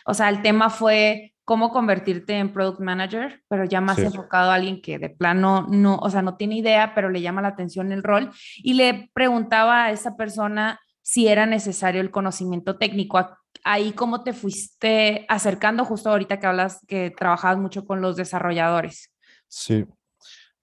o 0.04 0.14
sea, 0.14 0.28
el 0.28 0.42
tema 0.42 0.68
fue 0.68 1.35
cómo 1.46 1.70
convertirte 1.70 2.34
en 2.34 2.52
product 2.52 2.80
manager, 2.80 3.40
pero 3.48 3.64
ya 3.64 3.80
más 3.80 3.98
enfocado 3.98 4.50
a 4.50 4.56
alguien 4.56 4.82
que 4.82 4.98
de 4.98 5.10
plano 5.10 5.64
no, 5.70 5.96
o 5.96 6.10
sea, 6.10 6.20
no 6.20 6.36
tiene 6.36 6.56
idea, 6.56 6.92
pero 6.92 7.08
le 7.08 7.22
llama 7.22 7.40
la 7.40 7.48
atención 7.48 7.92
el 7.92 8.02
rol. 8.02 8.32
Y 8.56 8.74
le 8.74 9.10
preguntaba 9.14 9.84
a 9.84 9.92
esa 9.92 10.16
persona 10.16 10.80
si 11.02 11.28
era 11.28 11.46
necesario 11.46 12.00
el 12.00 12.10
conocimiento 12.10 12.78
técnico. 12.78 13.24
Ahí 13.62 13.92
cómo 13.92 14.24
te 14.24 14.32
fuiste 14.32 15.24
acercando 15.28 15.84
justo 15.84 16.10
ahorita 16.10 16.40
que 16.40 16.46
hablas 16.48 16.84
que 16.88 17.14
trabajabas 17.16 17.58
mucho 17.58 17.86
con 17.86 18.00
los 18.00 18.16
desarrolladores. 18.16 19.12
Sí, 19.46 19.86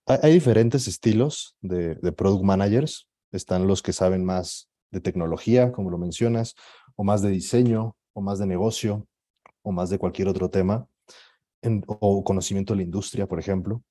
hay, 0.05 0.33
diferentes 0.33 0.89
estilos 0.89 1.55
de, 1.61 1.95
de 1.95 2.11
product 2.11 2.43
managers. 2.43 3.07
Están 3.31 3.67
los 3.67 3.81
que 3.81 3.93
saben 3.93 4.25
más 4.25 4.69
de 4.91 4.99
tecnología, 4.99 5.71
como 5.71 5.89
lo 5.89 5.97
mencionas, 5.97 6.55
o 6.97 7.05
más 7.05 7.21
de 7.21 7.29
diseño, 7.29 7.95
o 8.11 8.21
más 8.21 8.37
de 8.37 8.47
negocio, 8.47 9.07
o 9.63 9.71
más 9.71 9.89
de 9.89 9.97
cualquier 9.97 10.27
otro 10.27 10.49
tema, 10.49 10.87
o 11.87 12.23
conocimiento 12.23 12.73
de 12.73 12.77
la 12.77 12.83
industria, 12.83 13.27
por 13.27 13.39
ejemplo, 13.39 13.81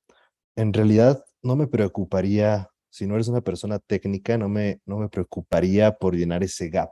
en 0.57 0.73
realidad 0.73 1.25
no 1.43 1.57
me 1.57 1.67
preocuparía, 1.67 2.69
si 2.91 3.07
no 3.07 3.15
eres 3.15 3.29
una 3.29 3.41
persona 3.41 3.79
técnica, 3.79 4.37
no 4.37 4.49
me, 4.49 4.81
no 4.85 4.99
me 4.99 5.09
preocuparía 5.09 5.97
por 5.97 6.15
llenar 6.15 6.45
ese 6.45 6.69
gap. 6.69 6.91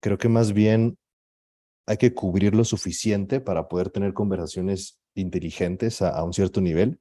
Creo 0.00 0.18
que 0.18 0.28
más 0.28 0.52
bien 0.52 0.98
hay 1.86 1.96
que 1.96 2.12
cubrir 2.12 2.54
lo 2.54 2.64
suficiente 2.64 3.40
para 3.40 3.68
poder 3.68 3.88
tener 3.88 4.12
conversaciones 4.12 5.00
inteligentes 5.14 6.02
a, 6.02 6.22
un 6.22 6.34
cierto 6.34 6.60
nivel, 6.60 7.00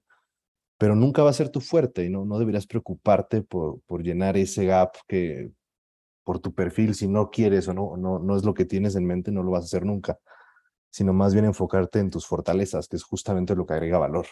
pero 0.78 0.95
nunca 0.95 1.24
va 1.24 1.30
a 1.30 1.33
ser 1.33 1.50
tu 1.50 1.60
fuerte 1.60 2.06
y 2.06 2.10
no, 2.10 2.23
no 2.23 2.40
deberías 2.40 2.66
preocuparte 2.66 3.42
por, 3.42 3.81
por 3.81 4.02
llenar 4.02 4.38
ese 4.38 4.66
gap 4.66 4.95
que 5.07 5.52
por 6.23 6.40
tu 6.40 6.54
perfil, 6.54 6.95
si 6.95 7.07
no 7.07 7.30
quieres 7.30 7.68
o 7.68 7.73
no, 7.73 7.97
no, 7.97 8.19
no 8.19 8.38
es 8.38 8.44
lo 8.44 8.54
que 8.54 8.66
tienes 8.66 8.95
en 8.95 9.06
mente, 9.06 9.31
no 9.31 9.44
lo 9.44 9.52
vas 9.52 9.64
a 9.64 9.66
hacer 9.66 9.85
nunca 9.85 10.18
sino 10.90 11.14
más 11.14 11.34
bien 11.34 11.46
enfocarte 11.46 12.00
en 12.00 12.10
tus 12.10 12.26
fortalezas, 12.26 12.88
que 12.88 12.96
es 12.96 13.04
justamente 13.04 13.56
lo 13.56 13.66
que 13.66 13.74
agrega 13.74 13.98
valor. 13.98 14.28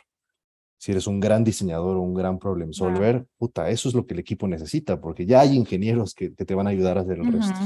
Si 0.77 0.91
eres 0.91 1.07
un 1.07 1.19
gran 1.19 1.43
diseñador 1.43 1.97
o 1.97 2.01
un 2.01 2.13
gran 2.13 2.37
problem 2.37 2.73
solver, 2.73 3.25
puta, 3.37 3.69
eso 3.69 3.89
es 3.89 3.95
lo 3.95 4.05
que 4.05 4.13
el 4.13 4.19
equipo 4.19 4.47
necesita, 4.47 4.99
porque 4.99 5.25
ya 5.25 5.39
hay 5.39 5.55
ingenieros 5.55 6.13
que, 6.13 6.29
te 6.29 6.55
van 6.55 6.67
a 6.67 6.71
ayudar 6.71 6.97
a 6.97 7.01
hacer 7.01 7.19
el 7.19 7.31
resto. 7.31 7.59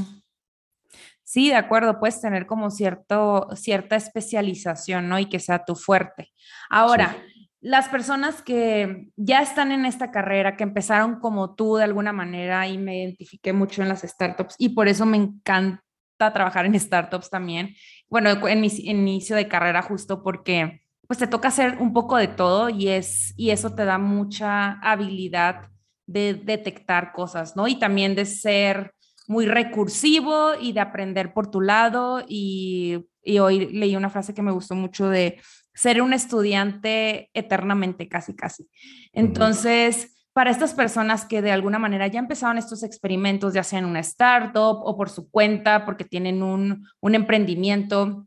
Sí, 1.24 1.50
de 1.50 1.56
acuerdo, 1.56 2.00
puedes 2.00 2.22
tener 2.22 2.48
como 2.48 2.72
cierto, 2.72 3.50
cierta 3.56 3.96
especialización, 3.96 5.10
¿no? 5.10 5.20
Y 5.20 5.28
que 5.28 5.40
sea 5.40 5.64
tu 5.64 5.76
fuerte. 5.76 6.32
Ahora, 6.70 7.16
las 7.62 7.90
personas 7.90 8.42
que 8.42 9.10
ya 9.16 9.42
están 9.42 9.72
en 9.72 9.86
esta 9.86 10.12
carrera, 10.12 10.56
que 10.56 10.64
empezaron 10.64 11.20
como 11.20 11.56
tú 11.56 11.76
de 11.76 11.84
alguna 11.84 12.14
manera 12.14 12.68
y 12.68 12.78
me 12.78 13.04
identifiqué 13.04 13.54
mucho 13.54 13.82
en 13.82 13.90
las 13.90 14.02
startups 14.02 14.56
y 14.58 14.70
por 14.70 14.88
eso 14.88 15.06
me 15.06 15.18
encanta 15.18 15.84
trabajar 16.20 16.66
en 16.66 16.80
startups 16.80 17.30
también, 17.30 17.76
bueno, 18.10 18.48
en 18.48 18.62
mi 18.62 18.68
inicio 18.68 19.36
de 19.36 19.48
carrera 19.48 19.82
justo 19.82 20.22
porque 20.24 20.82
pues 21.08 21.18
te 21.18 21.28
toca 21.28 21.48
hacer 21.48 21.78
un 21.80 21.92
poco 21.92 22.18
de 22.18 22.28
todo 22.28 22.70
y, 22.70 22.90
es, 22.90 23.34
y 23.36 23.50
eso 23.50 23.74
te 23.74 23.84
da 23.84 23.98
mucha 23.98 24.74
habilidad 24.74 25.72
de 26.06 26.36
detectar 26.36 27.14
cosas, 27.14 27.56
¿no? 27.56 27.68
Y 27.68 27.80
también 27.80 28.14
de 28.14 28.26
ser 28.26 28.94
muy 29.28 29.48
recursivo 29.48 30.52
y 30.60 30.72
de 30.72 30.80
aprender 30.82 31.34
por 31.34 31.50
tu 31.50 31.62
lado. 31.62 32.24
Y, 32.28 33.08
y 33.24 33.40
hoy 33.40 33.68
leí 33.72 33.96
una 33.96 34.12
frase 34.12 34.36
que 34.36 34.44
me 34.44 34.52
gustó 34.52 34.76
mucho 34.76 35.10
de 35.10 35.42
ser 35.74 36.02
un 36.02 36.14
estudiante 36.14 37.30
eternamente, 37.34 38.08
casi, 38.08 38.36
casi. 38.36 38.70
Entonces 39.14 40.19
para 40.40 40.52
estas 40.52 40.74
personas 40.74 41.26
que 41.26 41.42
de 41.42 41.52
alguna 41.52 41.80
manera 41.80 42.08
ya 42.08 42.18
empezaron 42.18 42.58
estos 42.58 42.84
experimentos, 42.84 43.54
ya 43.54 43.62
sea 43.62 43.80
en 43.80 43.84
una 43.84 44.00
startup 44.00 44.80
o 44.86 44.96
por 44.96 45.10
su 45.10 45.30
cuenta, 45.30 45.84
porque 45.84 46.06
tienen 46.06 46.42
un, 46.42 46.88
emprendimiento, 47.02 48.26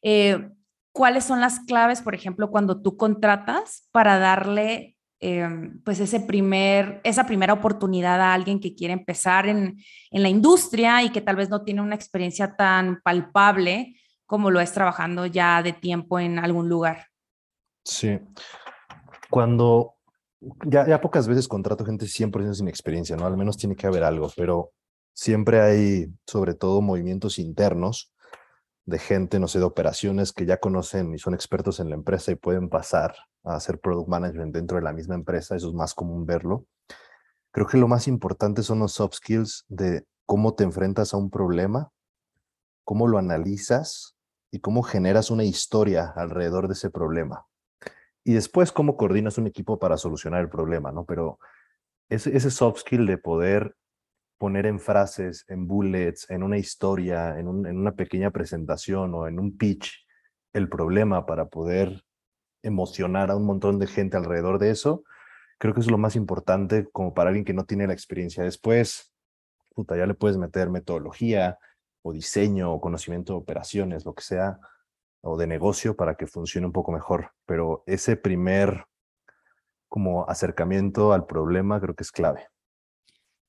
eh, 0.00 0.48
¿cuáles 0.92 1.24
son 1.24 1.42
las 1.42 1.60
claves, 1.60 2.00
por 2.00 2.14
ejemplo, 2.14 2.50
cuando 2.50 2.80
tú 2.80 2.96
contratas 2.96 3.90
para 3.92 4.18
darle 4.18 4.96
em, 5.20 5.82
pues 5.82 6.00
ese 6.00 6.18
primer, 6.18 7.02
esa 7.04 7.26
primera 7.26 7.52
oportunidad 7.52 8.18
a 8.22 8.32
alguien 8.32 8.58
que 8.58 8.74
quiere 8.74 8.94
empezar 8.94 9.46
en, 9.46 9.76
en 10.10 10.22
la 10.22 10.30
industria 10.30 11.02
y 11.02 11.10
que 11.10 11.20
tal 11.20 11.36
vez 11.36 11.50
no 11.50 11.62
tiene 11.62 11.82
una 11.82 11.94
experiencia 11.94 12.56
tan 12.56 13.02
palpable 13.04 13.96
como 14.24 14.50
lo 14.50 14.60
es 14.60 14.72
trabajando 14.72 15.26
ya 15.26 15.62
de 15.62 15.74
tiempo 15.74 16.18
en 16.18 16.38
algún 16.38 16.70
lugar? 16.70 17.08
Sí. 17.84 18.18
Cuando 19.28 19.95
ya, 20.40 20.86
ya 20.86 21.00
pocas 21.00 21.28
veces 21.28 21.48
contrato 21.48 21.84
gente 21.84 22.06
100% 22.06 22.54
sin 22.54 22.68
experiencia, 22.68 23.16
¿no? 23.16 23.26
Al 23.26 23.36
menos 23.36 23.56
tiene 23.56 23.76
que 23.76 23.86
haber 23.86 24.04
algo, 24.04 24.30
pero 24.36 24.72
siempre 25.12 25.60
hay 25.60 26.06
sobre 26.26 26.54
todo 26.54 26.80
movimientos 26.80 27.38
internos 27.38 28.12
de 28.84 28.98
gente, 28.98 29.40
no 29.40 29.48
sé, 29.48 29.58
de 29.58 29.64
operaciones 29.64 30.32
que 30.32 30.46
ya 30.46 30.58
conocen 30.58 31.12
y 31.14 31.18
son 31.18 31.34
expertos 31.34 31.80
en 31.80 31.88
la 31.88 31.96
empresa 31.96 32.30
y 32.30 32.36
pueden 32.36 32.68
pasar 32.68 33.16
a 33.42 33.56
hacer 33.56 33.80
product 33.80 34.08
management 34.08 34.54
dentro 34.54 34.76
de 34.76 34.84
la 34.84 34.92
misma 34.92 35.14
empresa, 35.14 35.56
eso 35.56 35.68
es 35.68 35.74
más 35.74 35.94
común 35.94 36.24
verlo. 36.24 36.66
Creo 37.50 37.66
que 37.66 37.78
lo 37.78 37.88
más 37.88 38.06
importante 38.06 38.62
son 38.62 38.80
los 38.80 38.92
soft 38.92 39.14
skills 39.14 39.64
de 39.68 40.04
cómo 40.26 40.54
te 40.54 40.64
enfrentas 40.64 41.14
a 41.14 41.16
un 41.16 41.30
problema, 41.30 41.90
cómo 42.84 43.08
lo 43.08 43.18
analizas 43.18 44.16
y 44.52 44.60
cómo 44.60 44.82
generas 44.82 45.30
una 45.30 45.44
historia 45.44 46.12
alrededor 46.14 46.68
de 46.68 46.74
ese 46.74 46.90
problema. 46.90 47.46
Y 48.26 48.34
después 48.34 48.72
cómo 48.72 48.96
coordinas 48.96 49.38
un 49.38 49.46
equipo 49.46 49.78
para 49.78 49.96
solucionar 49.96 50.40
el 50.40 50.48
problema, 50.48 50.90
¿no? 50.90 51.04
Pero 51.04 51.38
ese, 52.08 52.36
ese 52.36 52.50
soft 52.50 52.80
skill 52.80 53.06
de 53.06 53.18
poder 53.18 53.76
poner 54.36 54.66
en 54.66 54.80
frases, 54.80 55.44
en 55.46 55.68
bullets, 55.68 56.28
en 56.28 56.42
una 56.42 56.58
historia, 56.58 57.38
en, 57.38 57.46
una 57.46 57.92
pequeña 57.92 58.32
presentación 58.32 59.14
o 59.14 59.28
en 59.28 59.38
un 59.38 59.56
pitch 59.56 60.04
el 60.52 60.68
problema 60.68 61.24
para 61.24 61.46
poder 61.46 62.02
emocionar 62.64 63.30
a 63.30 63.36
un 63.36 63.46
montón 63.46 63.78
de 63.78 63.86
gente 63.86 64.16
alrededor 64.16 64.58
de 64.58 64.70
eso, 64.70 65.04
creo 65.58 65.72
que 65.72 65.80
es 65.80 65.88
lo 65.88 65.96
más 65.96 66.16
importante 66.16 66.88
como 66.90 67.14
para 67.14 67.28
alguien 67.28 67.44
que 67.44 67.54
no 67.54 67.64
tiene 67.64 67.86
la 67.86 67.92
experiencia. 67.92 68.42
Después, 68.42 69.14
puta, 69.72 69.96
ya 69.96 70.04
le 70.04 70.14
puedes 70.14 70.36
meter 70.36 70.68
metodología 70.68 71.60
o 72.02 72.12
diseño 72.12 72.72
o 72.72 72.80
conocimiento 72.80 73.34
de 73.34 73.38
operaciones, 73.38 74.04
lo 74.04 74.14
que 74.14 74.24
sea, 74.24 74.58
o 75.26 75.36
de 75.36 75.46
negocio 75.46 75.96
para 75.96 76.14
que 76.14 76.26
funcione 76.26 76.66
un 76.66 76.72
poco 76.72 76.92
mejor. 76.92 77.32
Pero 77.44 77.82
ese 77.86 78.16
primer 78.16 78.86
como 79.88 80.28
acercamiento 80.28 81.12
al 81.12 81.26
problema 81.26 81.80
creo 81.80 81.94
que 81.94 82.02
es 82.02 82.12
clave. 82.12 82.48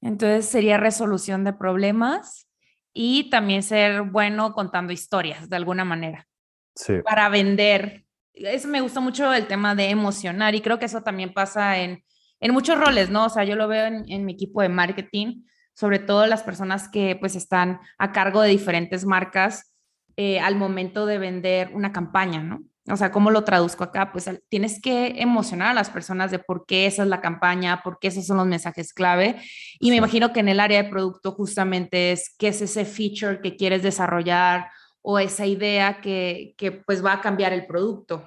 Entonces 0.01 0.45
sería 0.45 0.77
resolución 0.77 1.43
de 1.43 1.53
problemas 1.53 2.47
y 2.93 3.29
también 3.29 3.63
ser 3.63 4.03
bueno 4.03 4.53
contando 4.53 4.93
historias 4.93 5.49
de 5.49 5.55
alguna 5.55 5.85
manera. 5.85 6.27
Sí. 6.75 7.01
Para 7.03 7.29
vender. 7.29 8.05
Eso 8.33 8.67
me 8.67 8.81
gusta 8.81 8.99
mucho 8.99 9.33
el 9.33 9.47
tema 9.47 9.73
de 9.73 9.89
emocionar 9.89 10.53
y 10.55 10.61
creo 10.61 10.77
que 10.77 10.85
eso 10.85 11.01
también 11.01 11.33
pasa 11.33 11.79
en, 11.79 12.03
en 12.39 12.53
muchos 12.53 12.79
roles, 12.79 13.09
¿no? 13.09 13.25
O 13.25 13.29
sea, 13.29 13.43
yo 13.43 13.55
lo 13.55 13.67
veo 13.67 13.85
en, 13.85 14.05
en 14.07 14.25
mi 14.25 14.33
equipo 14.33 14.61
de 14.61 14.69
marketing, 14.69 15.43
sobre 15.73 15.99
todo 15.99 16.27
las 16.27 16.43
personas 16.43 16.87
que 16.87 17.15
pues 17.15 17.35
están 17.35 17.79
a 17.97 18.11
cargo 18.11 18.41
de 18.41 18.49
diferentes 18.49 19.05
marcas 19.05 19.76
eh, 20.17 20.39
al 20.39 20.55
momento 20.55 21.05
de 21.05 21.19
vender 21.19 21.69
una 21.73 21.91
campaña, 21.93 22.41
¿no? 22.41 22.63
O 22.89 22.95
sea, 22.95 23.11
¿cómo 23.11 23.31
lo 23.31 23.43
traduzco 23.43 23.83
acá? 23.83 24.11
Pues 24.11 24.29
tienes 24.49 24.81
que 24.81 25.21
emocionar 25.21 25.69
a 25.69 25.73
las 25.73 25.89
personas 25.89 26.31
de 26.31 26.39
por 26.39 26.65
qué 26.65 26.85
esa 26.85 27.03
es 27.03 27.09
la 27.09 27.21
campaña, 27.21 27.83
por 27.83 27.99
qué 27.99 28.07
esos 28.07 28.25
son 28.25 28.37
los 28.37 28.47
mensajes 28.47 28.93
clave. 28.93 29.41
Y 29.79 29.89
me 29.89 29.97
imagino 29.97 30.31
que 30.31 30.39
en 30.39 30.47
el 30.47 30.59
área 30.59 30.81
de 30.81 30.89
producto 30.89 31.33
justamente 31.33 32.13
es 32.13 32.33
qué 32.37 32.47
es 32.47 32.61
ese 32.61 32.85
feature 32.85 33.41
que 33.41 33.57
quieres 33.57 33.83
desarrollar 33.83 34.71
o 35.01 35.19
esa 35.19 35.45
idea 35.45 35.99
que, 36.01 36.55
que 36.57 36.71
pues 36.71 37.05
va 37.05 37.13
a 37.13 37.21
cambiar 37.21 37.53
el 37.53 37.67
producto. 37.67 38.23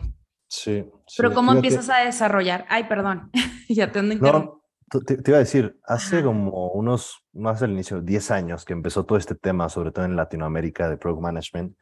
Sí. 0.47 0.85
Pero 1.17 1.33
¿cómo 1.33 1.53
empiezas 1.53 1.89
a 1.89 2.05
desarrollar? 2.05 2.67
Ay, 2.69 2.85
perdón, 2.85 3.31
ya 3.69 3.91
te 3.91 4.03
no, 4.03 4.60
te, 4.91 5.17
te, 5.17 5.31
iba 5.31 5.37
a 5.37 5.41
decir, 5.41 5.79
hace 5.85 6.23
como 6.23 6.73
unos, 6.73 7.25
más 7.33 7.63
al 7.63 7.71
inicio, 7.71 8.01
10 8.01 8.31
años 8.31 8.65
que 8.65 8.73
empezó 8.73 9.05
todo 9.05 9.19
este 9.19 9.35
tema, 9.35 9.69
sobre 9.69 9.93
todo 9.93 10.05
en 10.05 10.17
Latinoamérica 10.17 10.89
de 10.89 10.97
Product 10.97 11.23
Management, 11.23 11.77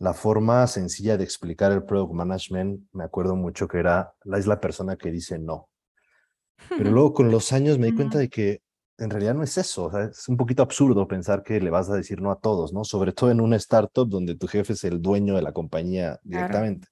la 0.00 0.14
forma 0.14 0.66
sencilla 0.66 1.18
de 1.18 1.24
explicar 1.24 1.72
el 1.72 1.84
product 1.84 2.14
management, 2.14 2.80
me 2.92 3.04
acuerdo 3.04 3.36
mucho 3.36 3.68
que 3.68 3.78
era, 3.78 4.14
la 4.24 4.38
es 4.38 4.46
la 4.46 4.58
persona 4.58 4.96
que 4.96 5.10
dice 5.10 5.38
no. 5.38 5.68
Pero 6.70 6.90
luego 6.90 7.12
con 7.12 7.30
los 7.30 7.52
años 7.52 7.78
me 7.78 7.88
di 7.88 7.94
cuenta 7.94 8.18
de 8.18 8.30
que 8.30 8.62
en 8.96 9.10
realidad 9.10 9.34
no 9.34 9.42
es 9.42 9.56
eso. 9.58 9.90
es 9.98 10.26
un 10.28 10.38
poquito 10.38 10.62
absurdo 10.62 11.06
pensar 11.06 11.42
que 11.42 11.60
le 11.60 11.70
vas 11.70 11.90
a 11.90 11.96
decir 11.96 12.20
no 12.22 12.30
a 12.30 12.40
todos, 12.40 12.72
¿no? 12.72 12.84
Sobre 12.84 13.12
todo 13.12 13.30
en 13.30 13.40
una 13.40 13.56
startup 13.56 14.08
donde 14.08 14.36
tu 14.36 14.46
jefe 14.46 14.72
es 14.72 14.84
el 14.84 15.02
dueño 15.02 15.36
de 15.36 15.42
la 15.42 15.52
compañía 15.52 16.18
directamente. 16.22 16.88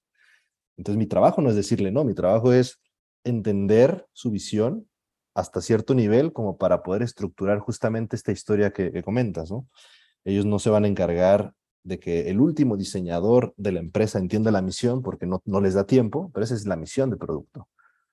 Entonces 0.76 0.98
mi 0.98 1.06
trabajo 1.06 1.40
no 1.40 1.48
es 1.48 1.56
decirle 1.56 1.90
no, 1.90 2.04
mi 2.04 2.14
trabajo 2.14 2.52
es 2.52 2.78
entender 3.24 4.06
su 4.12 4.30
visión 4.30 4.87
hasta 5.38 5.60
cierto 5.60 5.94
nivel 5.94 6.32
como 6.32 6.58
para 6.58 6.82
poder 6.82 7.02
estructurar 7.02 7.60
justamente 7.60 8.16
esta 8.16 8.32
historia 8.32 8.72
que, 8.72 8.90
que 8.90 9.02
comentas, 9.04 9.50
¿no? 9.50 9.68
Ellos 10.24 10.44
no 10.44 10.58
se 10.58 10.68
van 10.68 10.84
a 10.84 10.88
encargar 10.88 11.54
de 11.84 12.00
que 12.00 12.28
el 12.28 12.40
último 12.40 12.76
diseñador 12.76 13.54
de 13.56 13.70
la 13.72 13.78
empresa 13.78 14.18
entienda 14.18 14.50
la 14.50 14.62
misión 14.62 15.00
porque 15.00 15.26
no, 15.26 15.40
no 15.44 15.60
les 15.60 15.74
da 15.74 15.86
tiempo, 15.86 16.30
pero 16.34 16.42
esa 16.42 16.54
es 16.54 16.66
la 16.66 16.74
misión 16.74 17.10
del 17.10 17.20
producto, 17.20 17.68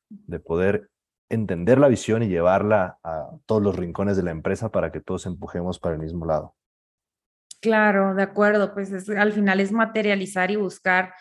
de 0.09 0.39
poder 0.39 0.89
entender 1.29 1.79
la 1.79 1.87
visión 1.87 2.21
y 2.21 2.27
llevarla 2.27 2.99
a 3.03 3.31
todos 3.47 3.63
los 3.63 3.75
rincones 3.75 4.17
de 4.17 4.23
la 4.23 4.31
empresa 4.31 4.69
para 4.69 4.91
que 4.91 5.01
todos 5.01 5.25
empujemos 5.25 5.79
para 5.79 5.95
el 5.95 6.01
mismo 6.01 6.25
lado. 6.27 6.53
Claro, 7.59 8.13
de 8.13 8.21
acuerdo, 8.21 8.75
pues 8.75 9.09
al 9.09 9.33
final 9.33 9.59
es 9.59 9.71
materializar 9.71 10.51
y 10.51 10.57
buscar, 10.57 11.15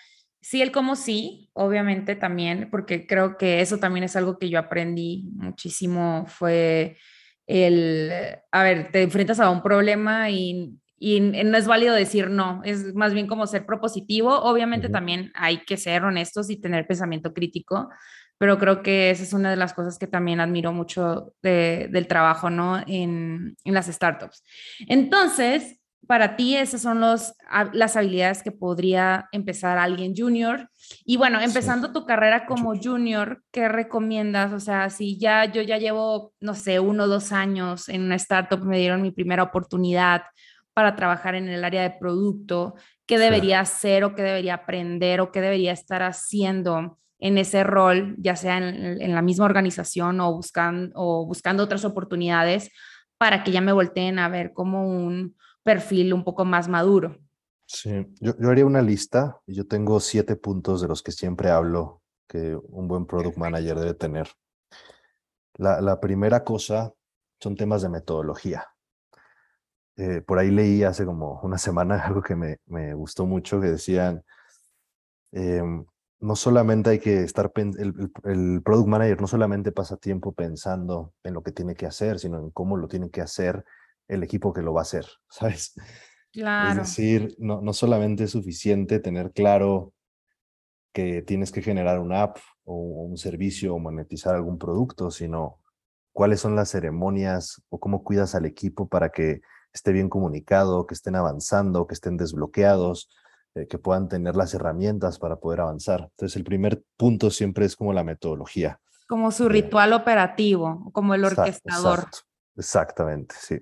sí, 0.45 0.63
el 0.63 0.71
cómo 0.71 0.95
sí, 0.95 1.51
obviamente 1.55 2.15
también, 2.17 2.69
porque 2.71 3.07
creo 3.07 3.37
que 3.37 3.61
eso 3.61 3.79
también 3.79 4.05
es 4.05 4.15
algo 4.15 4.39
que 4.39 4.49
yo 4.49 4.59
aprendí 4.59 5.31
muchísimo, 5.35 6.27
fue 6.29 6.99
el, 7.47 8.13
a 8.53 8.63
ver, 8.63 8.91
te 8.93 9.03
enfrentas 9.03 9.41
a 9.41 9.51
un 9.51 9.63
problema 9.63 10.31
y 10.31 10.79
y 11.07 11.21
no 11.21 11.59
es 11.59 11.67
válido 11.67 11.95
decir 11.95 12.31
no, 12.31 12.63
es 12.65 12.95
más 12.95 13.13
bien 13.13 13.27
como 13.27 13.47
ser 13.47 13.67
propositivo. 13.67 14.41
Obviamente 14.41 14.89
también 14.89 15.33
hay 15.35 15.59
que 15.59 15.77
ser 15.77 16.03
honestos 16.03 16.49
y 16.49 16.57
tener 16.57 16.87
pensamiento 16.87 17.35
crítico, 17.35 17.91
pero 18.39 18.59
creo 18.59 18.83
que 18.83 19.11
esa 19.11 19.23
es 19.23 19.35
una 19.35 19.51
de 19.51 19.57
las 19.57 19.75
cosas 19.75 19.99
que 19.99 20.07
también 20.07 20.41
admiro 20.41 20.73
mucho 20.73 21.35
del 21.43 22.07
trabajo, 22.07 22.49
¿no? 22.49 22.79
En, 22.87 23.55
en, 23.65 23.75
las 23.75 23.87
startups. 23.89 24.43
Entonces, 24.89 25.79
para 26.06 26.37
ti 26.37 26.56
esas 26.56 26.82
son 26.82 27.00
los, 27.00 27.34
las 27.73 27.96
habilidades 27.96 28.42
que 28.42 28.52
podría 28.52 29.28
empezar 29.32 29.78
alguien 29.78 30.14
junior. 30.16 30.68
Y 31.04 31.16
bueno, 31.16 31.40
empezando 31.40 31.92
tu 31.92 32.04
carrera 32.04 32.46
como 32.46 32.75
junior, 32.76 33.42
¿qué 33.50 33.68
recomiendas? 33.68 34.52
O 34.52 34.61
sea, 34.61 34.90
si 34.90 35.18
ya 35.18 35.44
yo 35.44 35.62
ya 35.62 35.78
llevo, 35.78 36.32
no 36.40 36.54
sé, 36.54 36.80
uno 36.80 37.04
o 37.04 37.08
dos 37.08 37.32
años 37.32 37.88
en 37.88 38.02
una 38.02 38.16
startup, 38.16 38.64
me 38.64 38.78
dieron 38.78 39.02
mi 39.02 39.11
primera 39.11 39.42
oportunidad 39.42 40.23
para 40.73 40.96
trabajar 40.96 41.34
en 41.34 41.49
el 41.49 41.64
área 41.64 41.82
de 41.82 41.90
producto, 41.90 42.75
qué 43.06 43.18
debería 43.18 43.61
hacer 43.61 44.04
o 44.04 44.14
qué 44.14 44.23
debería 44.23 44.54
aprender 44.54 45.20
o 45.20 45.30
qué 45.30 45.40
debería 45.40 45.73
estar 45.73 46.02
haciendo 46.02 46.99
en 47.20 47.38
ese 47.38 47.64
rol, 47.64 48.16
ya 48.18 48.37
sea 48.37 48.58
en, 48.58 49.14
la 49.14 49.23
misma 49.23 49.44
organización 49.46 50.20
o, 50.20 50.32
buscan, 50.34 50.90
o 50.94 51.25
buscando 51.25 51.62
otras 51.62 51.84
oportunidades 51.84 52.70
para 53.16 53.44
que 53.44 53.52
ya 53.52 53.61
me 53.61 53.73
volteen 53.73 54.18
a 54.18 54.28
ver 54.28 54.52
como 54.52 54.87
un 54.87 55.37
perfil 55.64 56.14
un 56.14 56.23
poco 56.23 56.44
más 56.44 56.68
maduro. 56.68 57.18
Sí, 57.66 58.06
yo, 58.21 58.37
yo 58.38 58.50
haría 58.50 58.66
una 58.66 58.83
lista 58.83 59.40
y 59.47 59.54
yo 59.54 59.66
tengo 59.66 59.99
siete 59.99 60.37
puntos 60.37 60.80
de 60.80 60.88
los 60.88 61.02
que 61.02 61.12
siempre 61.12 61.50
hablo 61.50 62.02
que 62.28 62.56
un 62.68 62.87
buen 62.87 63.06
product 63.06 63.37
manager 63.37 63.78
debe 63.80 63.94
tener. 63.94 64.28
La, 65.54 65.80
la 65.80 66.00
primera 66.00 66.44
cosa 66.44 66.92
son 67.40 67.56
temas 67.56 67.83
de 67.83 67.88
metodología. 67.88 68.66
Eh, 69.97 70.23
por 70.23 70.38
ahí 70.38 70.50
leí 70.50 70.83
hace 70.83 71.04
como 71.04 71.40
una 71.42 71.59
semana 71.59 71.99
algo 72.04 72.23
que 72.23 72.37
me, 72.37 72.59
me 72.66 72.94
gustó 72.94 73.26
mucho, 73.26 73.61
que 73.61 73.68
decían, 73.68 74.25
em, 75.33 75.85
no 76.21 76.37
solamente 76.37 76.90
hay 76.90 76.99
que 76.99 77.23
estar, 77.23 77.52
el, 77.54 78.11
el, 78.25 78.62
product 78.62 78.88
manager 78.88 79.21
no 79.21 79.26
solamente 79.26 79.73
pasa 79.73 79.97
tiempo 79.97 80.33
pensando 80.33 81.12
en 81.23 81.35
lo 81.35 81.42
que 81.42 81.52
tiene 81.52 81.75
que 81.75 81.87
hacer, 81.87 82.18
sino 82.18 82.38
en 82.38 82.50
cómo 82.50 82.76
lo 82.76 82.88
tiene 82.88 83.11
que 83.11 83.21
hacer 83.21 83.64
el 84.08 84.23
equipo 84.23 84.52
que 84.52 84.62
lo 84.62 84.75
va 84.75 84.80
a 84.80 84.82
hacer, 84.82 85.06
¿sabes? 85.28 85.75
Claro. 86.32 86.70
Es 86.70 86.76
decir, 86.88 87.34
no, 87.38 87.61
no 87.61 87.73
solamente 87.73 88.25
es 88.25 88.32
suficiente 88.32 88.99
tener 88.99 89.32
claro 89.32 89.92
que 90.92 91.23
tienes 91.23 91.52
que 91.52 91.62
generar 91.62 91.99
una 91.99 92.23
app 92.23 92.38
o 92.64 92.75
un 92.75 93.16
servicio 93.16 93.75
o 93.75 93.78
monetizar 93.78 94.34
algún 94.34 94.58
producto, 94.58 95.11
sino 95.11 95.61
cuáles 96.12 96.40
son 96.40 96.56
las 96.56 96.70
ceremonias 96.70 97.62
o 97.68 97.78
cómo 97.78 98.04
cuidas 98.04 98.34
al 98.34 98.46
equipo 98.46 98.88
para 98.88 99.11
que 99.11 99.42
esté 99.73 99.92
bien 99.92 100.08
comunicado, 100.08 100.87
que 100.87 100.94
estén 100.94 101.16
avanzando, 101.16 101.87
que 101.87 101.94
estén 101.94 102.16
desbloqueados, 102.16 103.11
eh, 103.56 103.66
que 103.66 103.78
puedan 103.78 104.08
tener 104.08 104.37
las 104.37 104.54
herramientas 104.54 105.18
para 105.18 105.37
poder 105.37 105.61
avanzar. 105.61 106.08
Entonces, 106.12 106.37
el 106.37 106.44
primer 106.44 106.82
punto 106.96 107.30
siempre 107.30 107.66
es 107.66 107.76
como 107.76 107.92
la 107.92 108.04
metodología. 108.04 108.80
Como 109.08 109.32
su 109.32 109.49
ritual 109.49 109.92
operativo, 109.92 110.90
como 110.92 111.14
el 111.14 111.25
orquestador. 111.25 112.06
exactamente, 112.56 113.34
sí. 113.38 113.61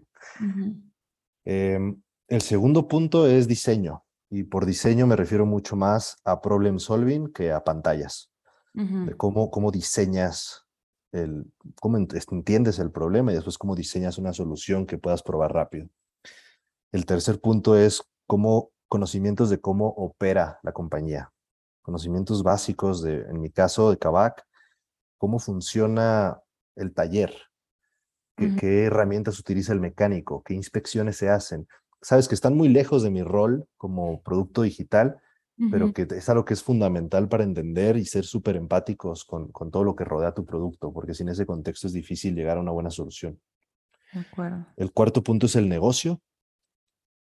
Em, 1.44 2.00
el 2.28 2.42
segundo 2.42 2.88
punto 2.88 3.26
es 3.26 3.48
diseño. 3.48 4.04
Y 4.30 4.44
por 4.44 4.64
diseño 4.64 5.06
me 5.06 5.16
refiero 5.16 5.44
mucho 5.44 5.76
más 5.76 6.16
a 6.24 6.40
problem 6.40 6.78
solving 6.78 7.32
que 7.32 7.52
a 7.52 7.62
pantallas. 7.62 8.30
De 8.74 9.14
cómo, 9.18 9.50
cómo 9.50 9.70
diseñas 9.70 10.66
el, 11.12 11.44
cómo 11.78 11.98
entiendes 11.98 12.78
el 12.78 12.90
problema 12.90 13.30
y 13.30 13.34
después 13.34 13.58
cómo 13.58 13.76
diseñas 13.76 14.16
una 14.16 14.32
solución 14.32 14.86
que 14.86 14.96
puedas 14.96 15.22
probar 15.22 15.52
rápido. 15.52 15.88
El 16.90 17.04
tercer 17.04 17.38
punto 17.40 17.76
es 17.76 18.02
cómo 18.26 18.70
conocimientos 18.88 19.50
de 19.50 19.60
cómo 19.60 19.88
opera 19.88 20.58
la 20.62 20.72
compañía. 20.72 21.32
Conocimientos 21.82 22.42
básicos 22.42 23.02
de, 23.02 23.22
en 23.22 23.40
mi 23.40 23.50
caso, 23.50 23.90
de 23.90 23.98
Kavak, 23.98 24.46
cómo 25.18 25.38
funciona 25.38 26.40
el 26.76 26.94
taller, 26.94 27.34
qué, 28.36 28.84
herramientas 28.84 29.38
utiliza 29.38 29.72
el 29.72 29.80
mecánico, 29.80 30.42
qué 30.42 30.54
inspecciones 30.54 31.16
se 31.16 31.28
hacen. 31.28 31.66
Sabes 32.00 32.28
que 32.28 32.34
están 32.34 32.56
muy 32.56 32.68
lejos 32.68 33.02
de 33.02 33.10
mi 33.10 33.22
rol 33.22 33.66
como 33.76 34.22
producto 34.22 34.62
digital, 34.62 35.20
pero 35.70 35.92
que 35.92 36.08
es 36.10 36.28
algo 36.28 36.44
que 36.44 36.54
es 36.54 36.62
fundamental 36.62 37.28
para 37.28 37.44
entender 37.44 37.96
y 37.96 38.04
ser 38.04 38.24
súper 38.24 38.56
empáticos 38.56 39.24
con, 39.24 39.52
con, 39.52 39.70
todo 39.70 39.84
lo 39.84 39.94
que 39.94 40.04
rodea 40.04 40.34
tu 40.34 40.44
producto, 40.44 40.92
porque 40.92 41.14
sin 41.14 41.28
ese 41.28 41.46
contexto 41.46 41.86
es 41.86 41.92
difícil 41.92 42.34
llegar 42.34 42.56
a 42.56 42.60
una 42.60 42.72
buena 42.72 42.90
solución. 42.90 43.38
El 44.76 44.92
cuarto 44.92 45.22
punto 45.22 45.46
es 45.46 45.54
el 45.54 45.68
negocio, 45.68 46.20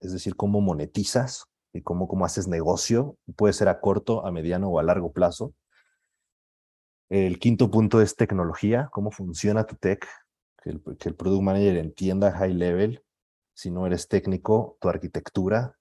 es 0.02 0.12
decir, 0.12 0.36
cómo 0.36 0.60
monetizas 0.60 1.46
y 1.74 1.82
cómo, 1.82 2.08
cómo 2.08 2.26
haces 2.26 2.48
negocio. 2.48 3.18
Puede 3.36 3.54
ser 3.54 3.70
a 3.70 3.80
corto, 3.80 4.26
a 4.26 4.32
mediano 4.32 4.70
o 4.70 4.80
a 4.80 4.84
largo 4.84 5.12
plazo. 5.12 5.54
El 7.10 7.40
quinto 7.40 7.70
punto 7.70 8.02
es 8.02 8.16
tecnología, 8.16 8.90
cómo 8.92 9.12
funciona 9.12 9.66
tu 9.66 9.76
tech, 9.76 10.08
que 10.66 10.72
el, 10.72 10.82
que 10.98 11.14
product 11.14 11.44
manager 11.44 11.78
entienda 11.78 12.32
high 12.32 12.54
level, 12.54 13.04
si 13.54 13.70
no 13.70 13.86
eres 13.86 14.08
técnico, 14.08 14.78
tu 14.82 14.90
arquitectura, 14.90 15.78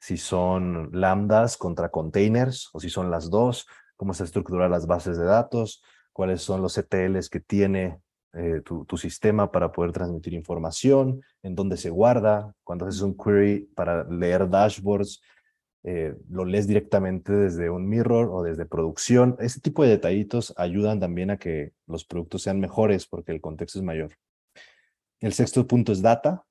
si 0.00 0.16
son 0.16 0.88
lambdas 0.92 1.58
contra 1.58 1.90
containers 1.90 2.70
o 2.72 2.80
si 2.80 2.88
son 2.88 3.10
las 3.10 3.28
dos, 3.28 3.66
cómo 3.96 4.14
se 4.14 4.24
estructuran 4.24 4.70
las 4.70 4.86
bases 4.86 5.18
de 5.18 5.24
datos, 5.24 5.82
cuáles 6.12 6.40
son 6.40 6.62
los 6.62 6.78
ETLs 6.78 7.28
que 7.28 7.40
tiene 7.40 8.00
eh, 8.32 8.62
tu, 8.62 8.96
sistema 8.96 9.52
para 9.52 9.72
poder 9.72 9.92
transmitir 9.92 10.32
información, 10.32 11.22
en 11.42 11.54
dónde 11.54 11.76
se 11.76 11.90
guarda, 11.90 12.54
cuando 12.64 12.86
haces 12.86 13.02
un 13.02 13.16
query 13.16 13.70
para 13.74 14.04
leer 14.04 14.48
dashboards, 14.48 15.20
eh, 15.88 16.16
lo 16.28 16.44
lees 16.44 16.66
directamente 16.66 17.32
desde 17.32 17.70
un 17.70 17.88
mirror 17.88 18.28
o 18.32 18.42
desde 18.42 18.66
producción. 18.66 19.36
Ese 19.38 19.60
tipo 19.60 19.84
de 19.84 19.90
detallitos 19.90 20.52
ayudan 20.56 20.98
también 20.98 21.30
a 21.30 21.36
que 21.36 21.74
los 21.86 22.04
productos 22.04 22.42
sean 22.42 22.58
mejores 22.58 23.06
porque 23.06 23.30
el 23.30 23.40
contexto 23.40 23.78
es 23.78 23.84
mayor. 23.84 24.10
El 25.20 25.32
sexto 25.32 25.64
punto 25.64 25.92
es 25.92 26.02
data 26.02 26.44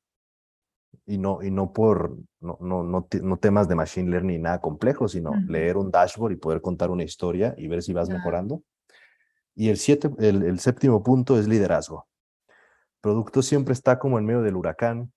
y 1.06 1.18
no, 1.18 1.44
y 1.44 1.52
no 1.52 1.74
por 1.74 2.18
no, 2.40 2.58
no, 2.62 2.82
no, 2.86 3.38
temas 3.38 3.68
de 3.68 3.76
machine 3.76 4.10
learning 4.10 4.42
nada 4.42 4.62
complejo, 4.62 5.10
sino 5.10 5.34
leer 5.50 5.76
un 5.76 5.92
dashboard 5.92 6.32
y 6.32 6.38
poder 6.38 6.62
contar 6.62 6.90
una 6.90 7.04
historia 7.04 7.54
y 7.58 7.68
ver 7.68 7.84
si 7.84 7.92
vas 7.92 8.08
mejorando. 8.08 8.64
Y 9.54 9.68
el, 9.68 9.76
siete, 9.76 10.12
el, 10.20 10.44
el 10.44 10.60
séptimo 10.60 11.04
punto 11.04 11.38
es 11.38 11.50
liderazgo. 11.50 12.08
Producto 13.02 13.42
siempre 13.42 13.74
está 13.74 14.00
como 14.00 14.18
en 14.18 14.26
medio 14.26 14.42
del 14.42 14.56
huracán 14.56 15.12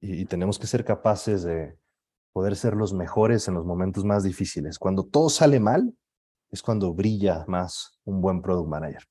y 0.00 0.24
tenemos 0.24 0.58
que 0.58 0.66
ser 0.66 0.84
capaces 0.84 1.44
de, 1.44 1.78
poder 2.32 2.56
ser 2.56 2.74
los 2.74 2.92
mejores 2.92 3.48
en 3.48 3.54
los 3.54 3.64
momentos 3.64 4.04
más 4.04 4.22
difíciles. 4.22 4.78
Cuando 4.78 5.04
todo 5.04 5.28
sale 5.28 5.60
mal, 5.60 5.94
es 6.50 6.62
cuando 6.62 6.92
brilla 6.92 7.44
más 7.48 7.98
un 8.04 8.20
buen 8.20 8.42
product 8.42 8.68
manager. 8.68 9.02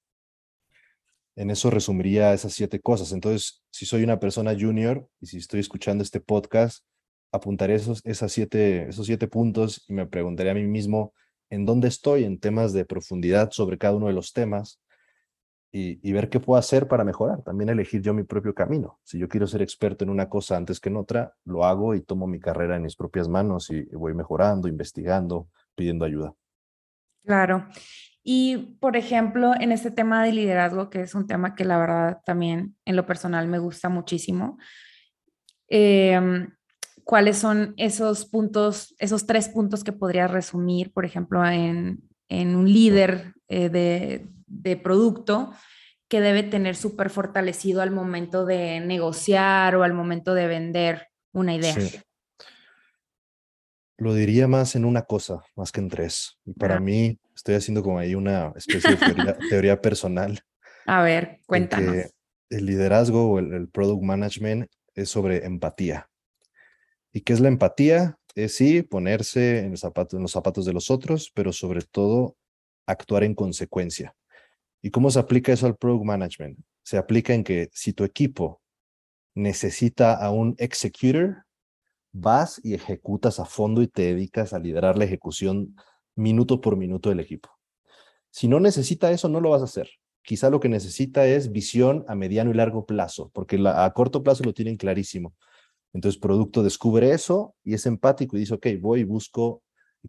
En 1.36 1.50
eso 1.50 1.70
resumiría 1.70 2.34
esas 2.34 2.54
siete 2.54 2.82
cosas. 2.82 3.12
Entonces, 3.14 3.64
si 3.72 3.86
soy 3.86 4.04
una 4.04 4.20
persona 4.20 4.54
junior 4.60 5.08
y 5.22 5.28
si 5.28 5.38
estoy 5.38 5.62
escuchando 5.62 6.04
este 6.04 6.20
podcast, 6.20 6.84
apuntaré 7.32 7.76
esos, 7.76 8.02
esas 8.06 8.32
siete, 8.32 8.90
esos 8.90 9.06
siete 9.06 9.28
puntos 9.28 9.86
y 9.88 9.94
me 9.94 10.06
preguntaré 10.06 10.50
a 10.50 10.54
mí 10.54 10.68
mismo 10.68 11.14
en 11.50 11.66
dónde 11.66 11.88
estoy 11.88 12.26
en 12.26 12.40
temas 12.40 12.74
de 12.74 12.86
profundidad 12.86 13.52
sobre 13.52 13.78
cada 13.78 13.96
uno 13.96 14.08
de 14.08 14.14
los 14.14 14.34
temas 14.34 14.82
y, 15.72 16.12
ver 16.12 16.30
qué 16.30 16.40
puedo 16.40 16.58
hacer 16.58 16.88
para 16.88 17.04
mejorar. 17.04 17.44
También 17.44 17.70
elegir 17.70 18.02
yo 18.02 18.14
mi 18.14 18.24
propio 18.24 18.54
camino. 18.54 19.00
Si 19.04 19.20
yo 19.20 19.30
quiero 19.30 19.46
ser 19.46 19.62
experto 19.62 20.04
en 20.04 20.10
una 20.10 20.28
cosa 20.28 20.58
antes 20.58 20.80
que 20.80 20.90
en 20.90 20.98
otra, 20.98 21.34
lo 21.46 21.64
hago 21.64 21.94
y 21.94 22.02
tomo 22.02 22.28
mi 22.28 22.40
carrera 22.40 22.76
en 22.76 22.84
mis 22.84 22.96
propias 22.96 23.28
manos 23.28 23.70
y, 23.70 23.84
voy 23.96 24.14
mejorando, 24.14 24.68
investigando, 24.68 25.48
pidiendo 25.76 26.06
ayuda. 26.06 26.34
Claro. 27.24 27.68
Y, 28.24 28.78
por 28.80 28.98
ejemplo, 28.98 29.54
en 29.60 29.72
este 29.72 29.92
tema 29.92 30.24
de 30.24 30.34
liderazgo, 30.34 30.90
que 30.90 31.02
es 31.02 31.14
un 31.14 31.28
tema 31.28 31.56
que 31.56 31.66
la 31.66 31.78
verdad 31.78 32.18
también 32.26 32.76
en 32.86 32.96
lo 32.96 33.06
personal 33.06 33.48
me 33.48 33.60
gusta 33.60 33.90
muchísimo, 33.90 34.58
em, 35.68 36.50
¿cuáles 37.04 37.38
son 37.38 37.74
esos 37.78 38.26
puntos, 38.26 38.96
esos 38.98 39.26
tres 39.28 39.50
puntos 39.50 39.84
que 39.84 39.94
podrías 39.94 40.32
resumir, 40.32 40.92
por 40.92 41.06
ejemplo, 41.06 41.46
en, 41.46 42.02
en 42.28 42.56
un 42.56 42.72
líder 42.72 43.34
eh, 43.48 43.70
de, 43.70 44.28
de 44.50 44.76
producto 44.76 45.54
que 46.10 46.22
debe 46.22 46.44
tener 46.44 46.76
súper 46.76 47.10
fortalecido 47.10 47.82
al 47.82 47.92
momento 47.92 48.46
de 48.46 48.80
negociar 48.80 49.76
o 49.76 49.84
al 49.84 49.94
momento 49.94 50.34
de 50.34 50.48
vender 50.48 51.08
una 51.32 51.56
idea. 51.56 51.76
Lo 53.98 54.14
diría 54.14 54.48
más 54.48 54.76
en 54.76 54.86
una 54.86 55.04
cosa, 55.04 55.44
más 55.56 55.72
que 55.72 55.82
en 55.82 55.90
tres. 55.90 56.40
Y 56.46 56.54
para 56.54 56.80
mí, 56.80 57.20
estoy 57.36 57.56
haciendo 57.56 57.84
como 57.84 58.00
ahí 58.00 58.16
una 58.16 58.54
especie 58.56 58.96
de 58.96 59.36
teoría, 59.50 59.82
personal. 59.82 60.40
A 60.86 61.04
ver, 61.04 61.40
cuéntanos. 61.46 62.08
el 62.50 62.66
liderazgo 62.66 63.32
o 63.32 63.40
el, 63.40 63.68
product 63.70 64.02
management 64.02 64.72
es 64.96 65.10
sobre 65.10 65.46
empatía. 65.46 66.10
¿Y 67.12 67.22
qué 67.22 67.34
es 67.34 67.40
la 67.40 67.50
empatía? 67.50 68.18
Es 68.36 68.56
sí, 68.56 68.82
ponerse 68.82 69.60
en, 69.60 69.66
en 69.76 70.22
los 70.22 70.32
zapatos 70.32 70.66
de 70.66 70.74
los 70.74 70.90
otros, 70.90 71.32
pero 71.36 71.52
sobre 71.52 71.82
todo 71.82 72.38
actuar 72.88 73.24
en 73.24 73.36
consecuencia. 73.36 74.16
¿Y 74.82 74.92
cómo 74.92 75.12
se 75.12 75.20
aplica 75.20 75.52
eso 75.52 75.66
al 75.66 75.76
product 75.76 76.06
management? 76.06 76.60
Se 76.84 76.98
aplica 76.98 77.34
en 77.34 77.44
que 77.44 77.70
si 77.74 77.94
tu 77.94 78.04
equipo 78.04 78.62
necesita 79.36 80.14
a 80.16 80.32
un 80.32 80.56
executor, 80.58 81.44
vas 82.12 82.60
y 82.64 82.74
ejecutas 82.74 83.40
a 83.40 83.46
fondo 83.46 83.82
y 83.82 83.88
te 83.88 84.02
dedicas 84.02 84.54
a 84.54 84.60
liderar 84.60 84.98
la 84.98 85.06
ejecución 85.06 85.76
minuto 86.16 86.62
por 86.62 86.78
minuto 86.78 87.10
del 87.10 87.20
equipo. 87.20 87.50
Si 88.32 88.48
no 88.48 88.60
necesita 88.60 89.12
eso, 89.12 89.30
no 89.30 89.42
lo 89.42 89.52
vas 89.52 89.62
a 89.62 89.66
hacer. 89.66 89.90
Quizá 90.24 90.50
lo 90.50 90.60
que 90.60 90.70
necesita 90.70 91.26
es 91.28 91.52
visión 91.52 92.06
a 92.08 92.16
mediano 92.16 92.52
y 92.52 92.54
largo 92.54 92.86
plazo, 92.86 93.32
porque 93.34 93.62
a 93.66 93.92
corto 93.94 94.24
plazo 94.24 94.44
lo 94.44 94.54
tienen 94.54 94.78
clarísimo. 94.78 95.36
Entonces, 95.94 96.20
producto 96.20 96.62
descubre 96.62 97.12
eso 97.12 97.56
y 97.64 97.74
es 97.74 97.86
empático 97.86 98.38
y 98.38 98.42
dice, 98.42 98.54
ok, 98.54 98.68
voy 98.80 99.02
y 99.02 99.06
busco 99.06 99.64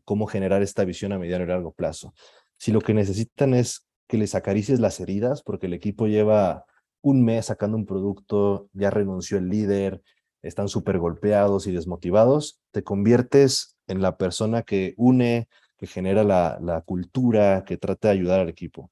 cómo 0.05 0.27
generar 0.27 0.63
esta 0.63 0.85
visión 0.85 1.13
a 1.13 1.19
mediano 1.19 1.45
y 1.45 1.49
largo 1.49 1.73
plazo. 1.73 2.13
Si 2.59 2.73
lo 2.73 2.81
que 2.81 2.93
necesitan 2.93 3.55
es 3.55 3.87
que 4.11 4.19
les 4.19 4.35
acaricies 4.35 4.81
las 4.81 4.99
heridas, 4.99 5.41
porque 5.41 5.67
el 5.67 5.73
equipo 5.73 6.09
lleva 6.09 6.67
un 7.01 7.25
mes 7.25 7.47
sacando 7.47 7.77
un 7.77 7.87
producto, 7.87 8.69
ya 8.73 8.91
renunció 8.91 9.39
el 9.39 9.49
líder, 9.49 10.03
están 10.43 10.69
súper 10.69 10.99
golpeados 10.99 11.69
y 11.69 11.73
desmotivados, 11.73 12.61
te 12.73 12.83
conviertes 12.83 13.77
en 13.87 14.03
la 14.03 14.17
persona 14.17 14.63
que 14.63 14.95
une, 14.97 15.49
que 15.79 15.87
genera 15.87 16.25
la, 16.25 16.83
cultura, 16.85 17.63
que 17.65 17.77
trata 17.77 18.09
de 18.09 18.15
ayudar 18.15 18.41
al 18.41 18.49
equipo. 18.49 18.91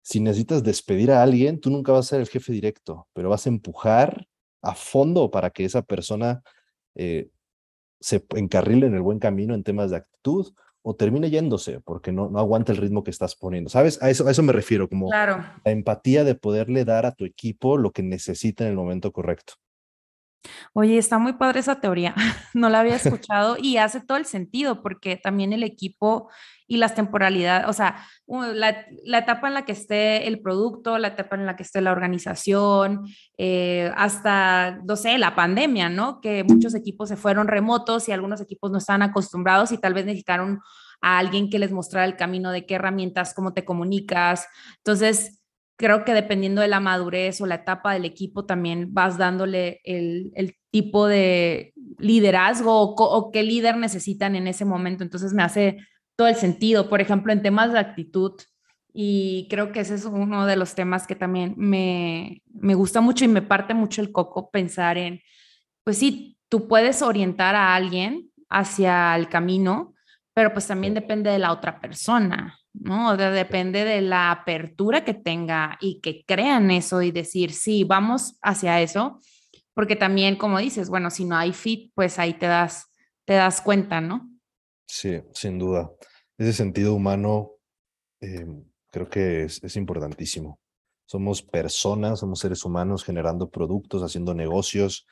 Si 0.00 0.18
necesitas 0.18 0.62
despedir 0.62 1.12
a 1.12 1.22
alguien, 1.22 1.60
tú 1.60 1.68
nunca 1.68 1.92
vas 1.92 2.06
a 2.06 2.08
ser 2.08 2.20
el 2.22 2.28
jefe 2.28 2.54
directo, 2.54 3.08
pero 3.12 3.28
vas 3.28 3.44
a 3.44 3.50
empujar 3.50 4.26
a 4.62 4.74
fondo 4.74 5.30
para 5.30 5.50
que 5.50 5.66
esa 5.66 5.82
persona 5.82 6.42
eh, 6.94 7.28
se 8.00 8.24
encarrile 8.34 8.86
en 8.86 8.94
el 8.94 9.02
buen 9.02 9.18
camino 9.18 9.54
en 9.54 9.62
temas 9.62 9.90
de 9.90 9.98
actitud 9.98 10.54
o 10.82 10.94
termine 10.94 11.30
yéndose 11.30 11.80
porque 11.80 12.12
no, 12.12 12.28
no 12.28 12.38
aguanta 12.38 12.72
el 12.72 12.78
ritmo 12.78 13.04
que 13.04 13.10
estás 13.10 13.36
poniendo. 13.36 13.70
¿Sabes? 13.70 14.02
A 14.02 14.10
eso, 14.10 14.26
a 14.26 14.30
eso 14.30 14.42
me 14.42 14.52
refiero, 14.52 14.88
como 14.88 15.10
la 15.10 15.60
empatía 15.64 16.24
de 16.24 16.34
poderle 16.34 16.84
dar 16.84 17.06
a 17.06 17.12
tu 17.12 17.24
equipo 17.24 17.78
lo 17.78 17.92
que 17.92 18.02
necesita 18.02 18.64
en 18.64 18.70
el 18.70 18.76
momento 18.76 19.12
correcto. 19.12 19.54
Oye, 20.72 20.98
está 20.98 21.18
muy 21.18 21.34
padre 21.34 21.60
esa 21.60 21.80
teoría, 21.80 22.14
no 22.54 22.68
la 22.68 22.80
había 22.80 22.96
escuchado 22.96 23.56
y 23.60 23.76
hace 23.76 24.00
todo 24.00 24.18
el 24.18 24.26
sentido 24.26 24.82
porque 24.82 25.16
también 25.16 25.52
el 25.52 25.62
equipo 25.62 26.30
y 26.66 26.78
las 26.78 26.94
temporalidades, 26.94 27.68
o 27.68 27.72
sea, 27.74 27.96
la, 28.26 28.86
la, 29.04 29.18
etapa 29.18 29.48
en 29.48 29.54
la 29.54 29.66
que 29.66 29.72
esté 29.72 30.26
el 30.26 30.40
producto, 30.40 30.96
la 30.96 31.08
etapa 31.08 31.36
en 31.36 31.44
la 31.44 31.54
que 31.54 31.64
esté 31.64 31.82
la 31.82 31.92
organización, 31.92 33.04
eh, 33.36 33.92
hasta, 33.94 34.78
no 34.82 34.96
sé, 34.96 35.18
la 35.18 35.34
pandemia, 35.34 35.90
¿no? 35.90 36.22
Que 36.22 36.44
muchos 36.44 36.74
equipos 36.74 37.10
se 37.10 37.16
fueron 37.16 37.46
remotos 37.46 38.08
y 38.08 38.12
algunos 38.12 38.40
equipos 38.40 38.70
no 38.70 38.78
estaban 38.78 39.02
acostumbrados 39.02 39.70
y 39.72 39.78
tal 39.78 39.92
vez 39.92 40.06
necesitaron 40.06 40.60
a 41.02 41.18
alguien 41.18 41.50
que 41.50 41.58
les 41.58 41.72
mostrara 41.72 42.06
el 42.06 42.16
camino 42.16 42.50
de 42.50 42.64
qué 42.64 42.76
herramientas, 42.76 43.34
cómo 43.34 43.52
te 43.52 43.66
comunicas. 43.66 44.46
Entonces, 44.78 45.41
creo 45.82 46.04
que 46.04 46.14
dependiendo 46.14 46.60
de 46.60 46.68
la 46.68 46.78
madurez 46.78 47.40
o 47.40 47.46
la 47.46 47.56
etapa 47.56 47.92
del 47.92 48.04
equipo, 48.04 48.46
también 48.46 48.94
vas 48.94 49.18
dándole 49.18 49.80
el, 49.82 50.32
tipo 50.70 51.06
de 51.08 51.74
liderazgo 51.98 52.94
o, 52.96 53.30
qué 53.32 53.42
líder 53.42 53.76
necesitan 53.76 54.36
en 54.36 54.46
ese 54.46 54.64
momento. 54.64 55.02
Entonces 55.02 55.34
me 55.34 55.42
hace 55.42 55.78
todo 56.16 56.28
el 56.28 56.36
sentido, 56.36 56.88
por 56.88 57.00
ejemplo, 57.00 57.32
en 57.32 57.42
temas 57.42 57.72
de 57.72 57.80
actitud. 57.80 58.32
Y 58.94 59.48
creo 59.50 59.72
que 59.72 59.80
ese 59.80 59.96
es 59.96 60.04
uno 60.04 60.46
de 60.46 60.54
los 60.56 60.76
temas 60.76 61.06
que 61.06 61.16
también 61.16 61.54
me, 61.56 62.42
me 62.54 62.74
gusta 62.74 63.00
mucho 63.00 63.24
y 63.24 63.28
me 63.28 63.42
parte 63.42 63.74
mucho 63.74 64.00
el 64.00 64.12
coco 64.12 64.50
pensar 64.50 64.96
en, 64.96 65.20
pues 65.84 65.98
sí, 65.98 66.38
tú 66.48 66.68
puedes 66.68 67.02
orientar 67.02 67.56
a 67.56 67.74
alguien 67.74 68.30
hacia 68.48 69.16
el 69.16 69.28
camino, 69.28 69.94
pero 70.32 70.52
pues 70.52 70.68
también 70.68 70.94
depende 70.94 71.28
de 71.28 71.40
la 71.40 71.52
otra 71.52 71.80
persona. 71.80 72.56
¿No? 72.74 73.16
depende 73.16 73.84
de 73.84 74.00
la 74.00 74.30
apertura 74.30 75.04
que 75.04 75.14
tenga 75.14 75.78
y 75.80 76.00
que 76.00 76.24
crean 76.26 76.70
eso 76.70 77.02
y 77.02 77.10
decir, 77.10 77.52
sí, 77.52 77.84
vamos 77.84 78.38
hacia 78.42 78.80
eso, 78.80 79.20
porque 79.74 79.96
también, 79.96 80.36
como 80.36 80.58
dices, 80.58 80.88
bueno, 80.88 81.10
si 81.10 81.24
no 81.24 81.36
hay 81.36 81.52
fit, 81.52 81.92
pues 81.94 82.18
ahí 82.18 82.34
te 82.34 82.46
das, 82.46 82.86
te 83.24 83.34
das 83.34 83.60
cuenta, 83.60 84.00
¿no? 84.00 84.30
Sí, 84.86 85.20
sin 85.32 85.58
duda. 85.58 85.90
Ese 86.36 86.52
sentido 86.52 86.94
humano, 86.94 87.52
em, 88.20 88.64
Creo 88.92 89.08
que 89.08 89.44
es, 89.44 89.64
es 89.64 89.76
importantísimo. 89.76 90.60
Somos 91.06 91.42
personas, 91.42 92.20
somos 92.20 92.40
seres 92.40 92.64
humanos 92.64 93.04
generando 93.04 93.50
productos, 93.50 94.02
haciendo 94.02 94.34
negocios, 94.34 95.06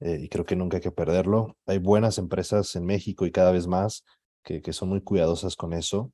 eh, 0.00 0.18
y 0.22 0.28
creo 0.28 0.44
que 0.44 0.56
nunca 0.56 0.78
hay 0.78 0.82
que 0.82 0.90
perderlo. 0.90 1.56
Hay 1.66 1.78
buenas 1.78 2.18
empresas 2.18 2.74
en 2.74 2.84
México 2.84 3.24
y 3.24 3.30
cada 3.30 3.52
vez 3.52 3.68
más 3.68 4.04
que, 4.42 4.60
que 4.60 4.72
son 4.72 4.88
muy 4.88 5.02
cuidadosas 5.02 5.54
con 5.54 5.72
eso. 5.72 6.12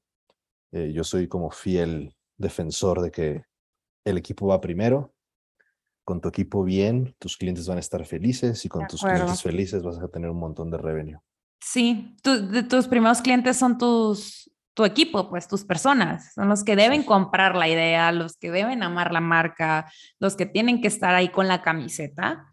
Eh, 0.72 0.92
yo 0.92 1.04
soy 1.04 1.28
como 1.28 1.50
fiel 1.50 2.14
defensor 2.36 3.00
de 3.02 3.10
que 3.10 3.44
el 4.04 4.18
equipo 4.18 4.46
va 4.46 4.60
primero. 4.60 5.14
Con 6.04 6.20
tu 6.20 6.28
equipo 6.28 6.64
bien, 6.64 7.14
tus 7.18 7.36
clientes 7.36 7.68
van 7.68 7.76
a 7.76 7.80
estar 7.80 8.04
felices 8.04 8.64
y 8.64 8.68
con 8.68 8.86
tus 8.88 9.02
clientes 9.02 9.42
felices 9.42 9.82
vas 9.82 9.98
a 9.98 10.08
tener 10.08 10.30
un 10.30 10.38
montón 10.38 10.70
de 10.70 10.78
revenue. 10.78 11.20
Sí, 11.60 12.16
de 12.24 12.64
tus 12.64 12.88
primeros 12.88 13.22
clientes 13.22 13.56
son 13.56 13.78
tus, 13.78 14.50
tu 14.74 14.84
equipo, 14.84 15.28
pues 15.28 15.46
tus 15.46 15.64
personas, 15.64 16.32
son 16.34 16.48
los 16.48 16.64
que 16.64 16.74
deben 16.74 17.04
comprar 17.04 17.54
la 17.54 17.68
idea, 17.68 18.10
los 18.10 18.36
que 18.36 18.50
deben 18.50 18.82
amar 18.82 19.12
la 19.12 19.20
marca, 19.20 19.90
los 20.18 20.34
que 20.34 20.46
tienen 20.46 20.80
que 20.80 20.88
estar 20.88 21.14
ahí 21.14 21.28
con 21.28 21.46
la 21.46 21.62
camiseta 21.62 22.52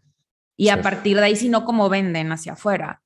y 0.56 0.68
a 0.68 0.82
partir 0.82 1.16
de 1.16 1.24
ahí, 1.24 1.36
si 1.36 1.48
no, 1.48 1.64
como 1.64 1.88
venden 1.88 2.30
hacia 2.32 2.52
afuera. 2.52 3.00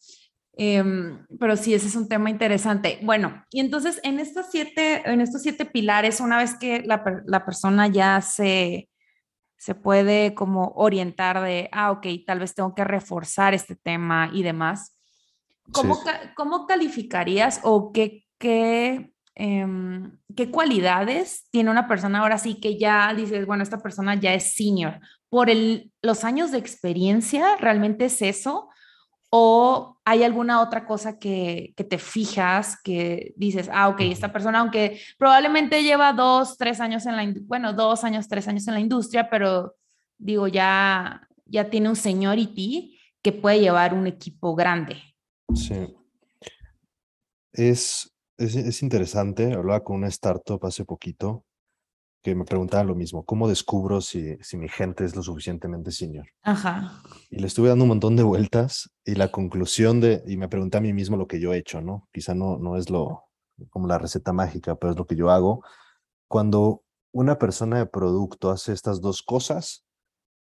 Em, 0.57 1.27
pero 1.41 1.57
sí, 1.57 1.75
ese 1.75 1.89
es 1.89 1.97
un 1.97 2.09
tema 2.09 2.31
interesante. 2.31 3.01
Bueno, 3.03 3.45
y 3.51 3.61
entonces 3.61 4.01
en 4.05 4.21
estos 4.21 4.47
siete, 4.51 5.03
en 5.05 5.21
estos 5.21 5.43
siete 5.43 5.65
pilares, 5.65 6.21
una 6.21 6.39
vez 6.39 6.55
que 6.55 6.83
la, 6.83 7.03
la 7.27 7.45
persona 7.45 7.89
ya 7.89 8.21
se, 8.21 8.89
se 9.57 9.75
puede 9.75 10.35
como 10.35 10.73
orientar 10.77 11.43
de, 11.43 11.69
ah, 11.73 11.91
ok, 11.91 12.07
tal 12.27 12.39
vez 12.39 12.55
tengo 12.55 12.75
que 12.75 12.85
reforzar 12.85 13.53
este 13.53 13.75
tema 13.75 14.31
y 14.33 14.45
demás, 14.45 14.97
¿cómo, 15.73 15.99
¿cómo 16.37 16.67
calificarías 16.67 17.61
o 17.65 17.91
qué, 17.93 18.25
qué, 18.39 19.13
em, 19.35 20.19
qué 20.37 20.53
cualidades 20.53 21.49
tiene 21.51 21.71
una 21.71 21.89
persona 21.89 22.21
ahora 22.21 22.39
sí 22.39 22.61
que 22.61 22.79
ya 22.79 23.13
dices, 23.13 23.45
bueno, 23.45 23.65
esta 23.65 23.79
persona 23.79 24.15
ya 24.15 24.35
es 24.35 24.55
senior? 24.55 25.01
por 25.35 25.49
los 26.01 26.23
años 26.23 26.53
de 26.53 26.59
experiencia, 26.59 27.57
¿realmente 27.57 28.05
es 28.05 28.23
eso? 28.23 28.69
¿O 29.37 29.99
hay 30.05 30.23
alguna 30.23 30.61
otra 30.63 30.87
cosa 30.87 31.19
que, 31.19 31.75
te 31.77 31.99
fijas, 31.99 32.81
que 32.81 33.35
dices, 33.37 33.69
ah, 33.73 33.89
ok, 33.89 34.03
esta 34.03 34.33
persona, 34.33 34.61
aunque 34.61 35.01
probablemente 35.19 35.83
lleva 35.83 36.13
dos, 36.13 36.57
tres 36.57 36.79
años 36.79 37.05
en 37.07 37.17
la, 37.17 37.35
bueno, 37.43 37.73
dos 37.73 38.05
años, 38.05 38.29
tres 38.29 38.47
años 38.47 38.69
en 38.69 38.75
la 38.75 38.81
industria, 38.81 39.29
pero 39.29 39.75
digo, 40.19 40.47
ya, 40.47 41.27
ya 41.47 41.69
tiene 41.69 41.89
un 41.89 41.97
seniority 41.97 42.97
que 43.21 43.33
puede 43.33 43.59
llevar 43.59 43.93
un 43.93 44.07
equipo 44.07 44.55
grande. 44.55 45.03
Sí. 45.53 45.97
Es, 47.53 48.15
es, 48.39 48.55
es 48.55 48.83
interesante, 48.85 49.53
hablaba 49.53 49.83
con 49.83 49.97
una 49.97 50.07
startup 50.07 50.65
hace 50.65 50.85
poquito 50.85 51.45
que 52.25 52.35
me 52.35 52.47
preguntaban 52.47 52.87
lo 52.87 52.95
mismo, 52.95 53.23
¿cómo 53.23 53.49
descubro 53.49 54.01
si, 54.01 54.39
si 54.41 54.57
mi 54.57 54.67
gente 54.67 55.05
es 55.05 55.15
lo 55.15 55.23
suficientemente 55.23 55.93
senior? 55.93 56.27
Ajá. 56.43 57.03
Y 57.29 57.39
le 57.39 57.47
estuve 57.47 57.69
dando 57.69 57.85
un 57.85 57.91
montón 57.91 58.17
de 58.17 58.23
vueltas 58.23 58.91
y 59.05 59.15
la 59.15 59.31
conclusión 59.31 60.01
de, 60.01 60.23
y 60.27 60.39
me 60.39 60.49
pregunté 60.49 60.79
a 60.79 60.81
mí 60.81 60.95
mismo 60.95 61.19
lo 61.19 61.29
que 61.29 61.39
yo 61.39 61.53
he 61.53 61.59
hecho, 61.59 61.83
¿no? 61.83 62.09
Quizá 62.15 62.35
no, 62.35 62.57
no 62.57 62.79
es 62.79 62.89
lo, 62.89 63.25
como 63.69 63.87
la 63.87 63.99
receta 63.99 64.33
mágica, 64.33 64.75
pero 64.75 64.93
es 64.93 64.99
lo 64.99 65.07
que 65.07 65.17
yo 65.17 65.31
hago. 65.31 65.63
Cuando 66.27 66.83
una 67.13 67.39
persona 67.39 67.77
de 67.77 67.87
producto 67.87 68.51
hace 68.51 68.73
estas 68.73 69.03
dos 69.03 69.23
cosas, 69.23 69.85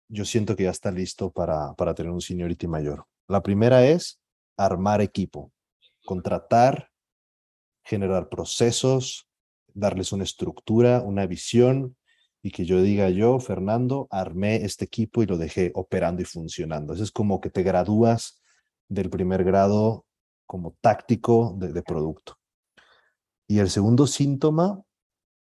yo 0.08 0.24
siento 0.24 0.56
que 0.56 0.64
ya 0.64 0.72
está 0.72 0.90
listo 0.90 1.32
para, 1.32 1.74
para 1.74 1.94
tener 1.94 2.14
un 2.14 2.22
seniority 2.22 2.66
mayor. 2.68 3.06
La 3.28 3.44
primera 3.44 3.86
es 3.86 4.22
armar 4.56 5.02
equipo, 5.02 5.52
contratar, 6.06 6.92
generar 7.84 8.30
procesos, 8.30 9.27
darles 9.78 10.12
una 10.12 10.24
estructura, 10.24 11.02
una 11.02 11.28
visión 11.28 11.96
y 12.42 12.52
que 12.52 12.66
yo 12.66 12.82
diga 12.82 13.10
yo, 13.10 13.40
Fernando, 13.40 14.08
armé 14.10 14.58
este 14.58 14.86
equipo 14.86 15.22
y 15.22 15.26
lo 15.26 15.38
dejé 15.38 15.72
operando 15.76 16.22
y 16.22 16.26
funcionando. 16.26 16.94
Eso 16.94 17.04
es 17.04 17.12
como 17.12 17.40
que 17.42 17.50
te 17.50 17.64
gradúas 17.64 18.42
del 18.90 19.10
primer 19.10 19.44
grado 19.44 20.06
como 20.46 20.76
táctico 20.82 21.56
de, 21.58 21.82
producto. 21.84 22.38
Y 23.48 23.60
el 23.60 23.70
segundo 23.70 24.08
síntoma 24.08 24.82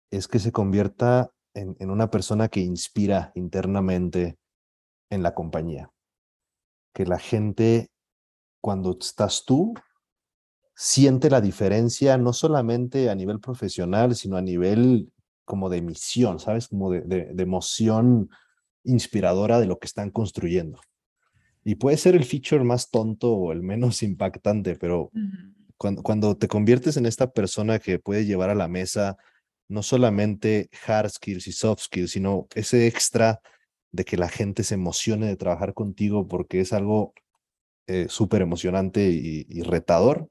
es 0.09 0.27
que 0.27 0.39
se 0.39 0.51
convierta 0.51 1.31
en, 1.53 1.75
en 1.79 1.89
una 1.89 2.09
persona 2.09 2.47
que 2.47 2.61
inspira 2.61 3.31
internamente 3.35 4.37
en 5.09 5.21
la 5.21 5.33
compañía. 5.33 5.91
Que 6.93 7.05
la 7.05 7.19
gente, 7.19 7.89
cuando 8.61 8.97
estás 8.99 9.43
tú, 9.45 9.73
siente 10.75 11.29
la 11.29 11.41
diferencia 11.41 12.17
no 12.17 12.33
solamente 12.33 13.09
a 13.09 13.15
nivel 13.15 13.39
profesional, 13.39 14.15
sino 14.15 14.37
a 14.37 14.41
nivel 14.41 15.11
como 15.45 15.69
de 15.69 15.81
misión, 15.81 16.39
¿sabes? 16.39 16.67
Como 16.67 16.91
de, 16.91 17.01
de, 17.01 17.43
emoción 17.43 18.29
inspiradora 18.83 19.59
de 19.59 19.67
lo 19.67 19.79
que 19.79 19.87
están 19.87 20.11
construyendo. 20.11 20.79
Y 21.63 21.75
puede 21.75 21.97
ser 21.97 22.15
el 22.15 22.25
feature 22.25 22.63
más 22.63 22.89
tonto 22.89 23.33
o 23.33 23.51
el 23.51 23.61
menos 23.61 24.03
impactante, 24.03 24.75
pero 24.75 25.11
cuando, 25.77 26.03
cuando 26.03 26.37
te 26.37 26.47
conviertes 26.47 26.97
en 26.97 27.05
esta 27.05 27.31
persona 27.31 27.79
que 27.79 27.99
puede 27.99 28.25
llevar 28.25 28.49
a 28.49 28.55
la 28.55 28.67
mesa 28.67 29.17
no 29.67 29.81
solamente 29.81 30.69
hard 30.85 31.09
skills 31.09 31.47
y 31.47 31.51
soft 31.51 31.83
skills, 31.83 32.11
sino 32.11 32.47
ese 32.53 32.87
extra 32.87 33.41
de 33.91 34.05
que 34.05 34.17
la 34.17 34.29
gente 34.29 34.63
se 34.63 34.75
emocione 34.75 35.27
de 35.27 35.37
trabajar 35.37 35.73
contigo 35.73 36.27
porque 36.27 36.59
es 36.59 36.73
algo 36.73 37.13
eh, 37.87 38.07
súper 38.09 38.41
emocionante 38.41 39.09
y, 39.09 39.61
retador, 39.61 40.29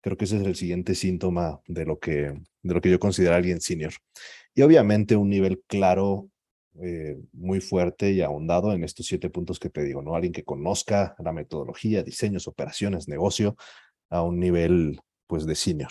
Creo 0.00 0.16
que 0.16 0.24
ese 0.24 0.36
es 0.36 0.46
el 0.46 0.56
siguiente 0.56 0.94
síntoma 0.94 1.60
de 1.66 1.84
lo 1.84 1.98
que, 1.98 2.40
de 2.62 2.74
lo 2.74 2.80
que 2.80 2.90
yo 2.90 2.98
considero 2.98 3.34
alguien 3.34 3.60
senior. 3.60 3.92
Y 4.54 4.62
obviamente 4.62 5.16
un 5.16 5.28
nivel 5.28 5.62
claro, 5.66 6.30
eh, 6.80 7.16
muy 7.32 7.60
fuerte 7.60 8.12
y 8.12 8.20
ahondado 8.20 8.72
en 8.72 8.84
estos 8.84 9.06
siete 9.06 9.30
puntos 9.30 9.58
que 9.58 9.70
te 9.70 9.82
digo, 9.82 10.02
¿no? 10.02 10.14
Alguien 10.14 10.32
que 10.32 10.44
conozca 10.44 11.16
la 11.18 11.32
metodología, 11.32 12.02
diseños, 12.02 12.46
operaciones, 12.46 13.08
negocio 13.08 13.56
a 14.10 14.22
un 14.22 14.38
nivel, 14.38 15.00
pues, 15.26 15.44
de 15.46 15.54
senior. 15.54 15.90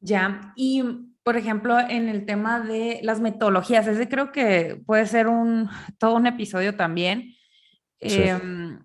Ya, 0.00 0.52
y 0.56 0.82
por 1.24 1.38
ejemplo, 1.38 1.80
en 1.80 2.10
el 2.10 2.26
tema 2.26 2.60
de 2.60 3.00
las 3.02 3.20
metodologías, 3.20 3.86
ese 3.86 4.08
creo 4.08 4.30
que 4.30 4.78
puede 4.84 5.06
ser 5.06 5.26
un, 5.26 5.70
todo 5.98 6.16
un 6.16 6.26
episodio 6.26 6.76
también. 6.76 7.34
Em, 7.98 8.84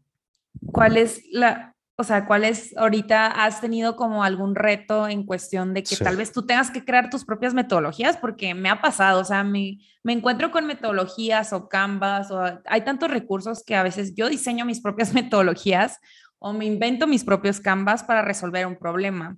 ¿Cuál 0.72 0.96
es 0.96 1.22
la, 1.32 1.69
o 2.00 2.04
sea, 2.06 2.26
¿cuáles 2.26 2.74
ahorita 2.78 3.28
has 3.28 3.60
tenido 3.60 3.98
como 3.98 4.24
algún 4.24 4.56
reto 4.56 5.10
en 5.10 5.26
cuestión 5.26 5.74
de 5.74 5.84
que 5.84 5.98
tal 5.98 6.16
vez 6.16 6.32
tú 6.32 6.46
tengas 6.46 6.72
que 6.72 6.86
crear 6.86 7.10
tus 7.10 7.26
propias 7.26 7.54
metodologías? 7.54 8.16
Porque 8.16 8.54
me 8.54 8.70
ha 8.70 8.80
pasado, 8.80 9.20
o 9.20 9.26
sea, 9.26 9.44
me, 9.44 9.80
me 10.02 10.14
encuentro 10.14 10.50
con 10.50 10.66
metodologías 10.66 11.52
o 11.52 11.68
canvas, 11.68 12.32
o 12.32 12.42
hay 12.64 12.86
tantos 12.86 13.12
recursos 13.12 13.66
que 13.66 13.76
a 13.76 13.84
veces 13.84 14.16
yo 14.16 14.30
diseño 14.30 14.64
mis 14.64 14.80
propias 14.80 15.14
metodologías 15.14 16.00
o 16.38 16.54
me 16.54 16.64
invento 16.64 17.06
mis 17.06 17.26
propios 17.26 17.60
canvas 17.60 18.02
para 18.02 18.22
resolver 18.22 18.66
un 18.66 18.78
problema. 18.78 19.36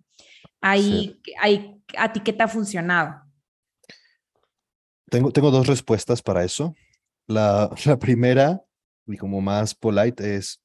Ahí, 0.62 1.20
ahí, 1.42 1.82
¿A 1.98 2.14
ti 2.14 2.20
qué 2.20 2.32
te 2.32 2.44
ha 2.44 2.48
funcionado? 2.48 3.24
Tengo, 5.10 5.32
tengo 5.32 5.50
dos 5.50 5.66
respuestas 5.66 6.22
para 6.22 6.44
eso. 6.44 6.76
La, 7.26 7.72
la 7.86 7.98
primera, 7.98 8.62
y 9.08 9.18
como 9.18 9.42
más 9.42 9.74
polite, 9.74 10.36
es 10.36 10.62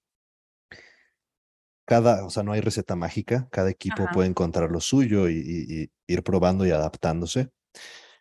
cada, 1.86 2.26
o 2.26 2.30
sea, 2.30 2.42
no 2.42 2.52
hay 2.52 2.60
receta 2.60 2.96
mágica, 2.96 3.48
cada 3.50 3.70
equipo 3.70 4.06
puede 4.12 4.28
encontrar 4.28 4.70
lo 4.70 4.80
suyo 4.80 5.30
y, 5.30 5.90
ir 6.06 6.22
probando 6.22 6.66
y 6.66 6.70
adaptándose. 6.72 7.48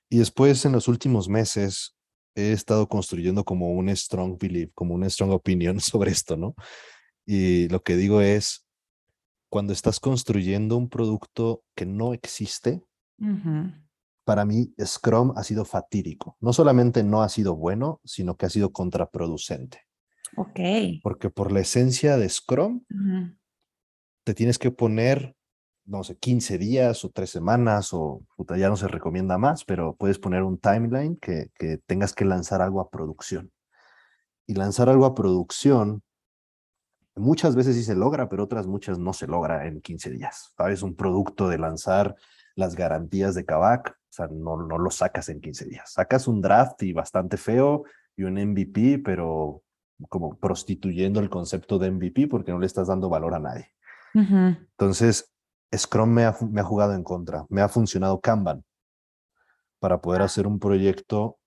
Y 0.10 0.20
después, 0.20 0.64
en 0.66 0.72
los 0.72 0.88
últimos 0.88 1.28
meses, 1.28 1.98
he 2.36 2.52
estado 2.52 2.88
construyendo 2.88 3.44
como 3.44 3.72
un 3.72 3.90
strong 3.90 4.38
belief, 4.38 4.72
como 4.76 4.94
una 4.94 5.10
strong 5.10 5.32
opinion 5.32 5.80
sobre 5.82 6.12
esto, 6.12 6.38
¿no? 6.38 6.56
Y 7.26 7.68
lo 7.70 7.82
que 7.82 7.98
digo 7.98 8.22
es, 8.22 8.68
cuando 9.50 9.74
estás 9.74 10.00
construyendo 10.00 10.78
un 10.78 10.90
producto 10.90 11.64
que 11.76 11.86
no 11.86 12.14
existe, 12.14 12.84
para 14.26 14.46
mí 14.46 14.74
Scrum 14.84 15.34
ha 15.38 15.44
sido 15.44 15.66
fatídico. 15.66 16.38
No 16.40 16.54
solamente 16.54 17.04
no 17.04 17.24
ha 17.24 17.30
sido 17.30 17.56
bueno, 17.56 18.00
sino 18.04 18.38
que 18.38 18.46
ha 18.46 18.50
sido 18.50 18.72
contraproducente. 18.72 19.82
Ok. 20.36 20.60
Porque 21.02 21.30
por 21.30 21.52
la 21.52 21.62
esencia 21.62 22.18
de 22.18 22.30
Scrum, 22.30 22.84
te 24.26 24.34
tienes 24.34 24.58
que 24.58 24.72
poner, 24.72 25.36
no 25.86 26.04
sé, 26.04 26.18
15 26.18 26.58
días 26.58 27.06
o 27.06 27.12
3 27.12 27.30
semanas 27.30 27.94
o 27.94 28.24
ya 28.58 28.70
no 28.70 28.76
se 28.76 28.88
recomienda 28.88 29.38
más, 29.38 29.64
pero 29.64 29.96
puedes 29.96 30.20
poner 30.20 30.44
un 30.44 30.58
timeline 30.58 31.16
que, 31.18 31.52
tengas 31.86 32.14
que 32.14 32.26
lanzar 32.26 32.62
algo 32.62 32.82
a 32.82 32.90
producción. 32.90 33.52
Y 34.48 34.56
lanzar 34.56 34.90
algo 34.90 35.06
a 35.06 35.16
producción 35.16 36.04
muchas 37.16 37.56
veces 37.56 37.76
sí 37.76 37.84
se 37.84 37.96
logra, 37.96 38.28
pero 38.28 38.44
otras 38.44 38.68
muchas 38.68 38.98
no 39.00 39.14
se 39.14 39.28
logra 39.28 39.68
en 39.68 39.80
15 39.80 40.10
días. 40.10 40.54
¿Sabes? 40.58 40.82
Un 40.82 40.96
producto 40.96 41.48
de 41.48 41.60
lanzar 41.60 42.16
las 42.56 42.76
garantías 42.76 43.36
de 43.36 43.46
Kavak, 43.46 43.92
o 43.92 44.14
sea, 44.14 44.28
no, 44.28 44.58
no 44.58 44.80
lo 44.80 44.90
sacas 44.90 45.30
en 45.30 45.40
15 45.40 45.66
días. 45.66 45.94
Sacas 45.94 46.28
un 46.28 46.42
draft 46.42 46.82
y 46.82 46.94
bastante 46.94 47.38
feo 47.38 47.84
y 48.18 48.24
un 48.24 48.36
MVP, 48.36 49.00
pero 49.00 49.62
como 50.10 50.36
prostituyendo 50.40 51.20
el 51.20 51.30
concepto 51.30 51.78
de 51.78 51.92
MVP 51.92 52.28
porque 52.28 52.52
no 52.52 52.60
le 52.60 52.66
estás 52.66 52.88
dando 52.88 53.08
valor 53.08 53.36
a 53.36 53.40
nadie. 53.40 53.75
Entonces, 54.16 55.32
Scrum 55.76 56.10
me 56.10 56.24
ha, 56.24 56.36
me 56.50 56.62
ha 56.62 56.64
jugado 56.64 56.94
en 56.94 57.04
contra, 57.04 57.46
me 57.50 57.62
ha 57.62 57.68
funcionado 57.68 58.22
Kanban 58.22 58.64
para 59.80 60.02
poder 60.02 60.22
hacer 60.22 60.48
un 60.48 60.58
proyecto 60.58 61.38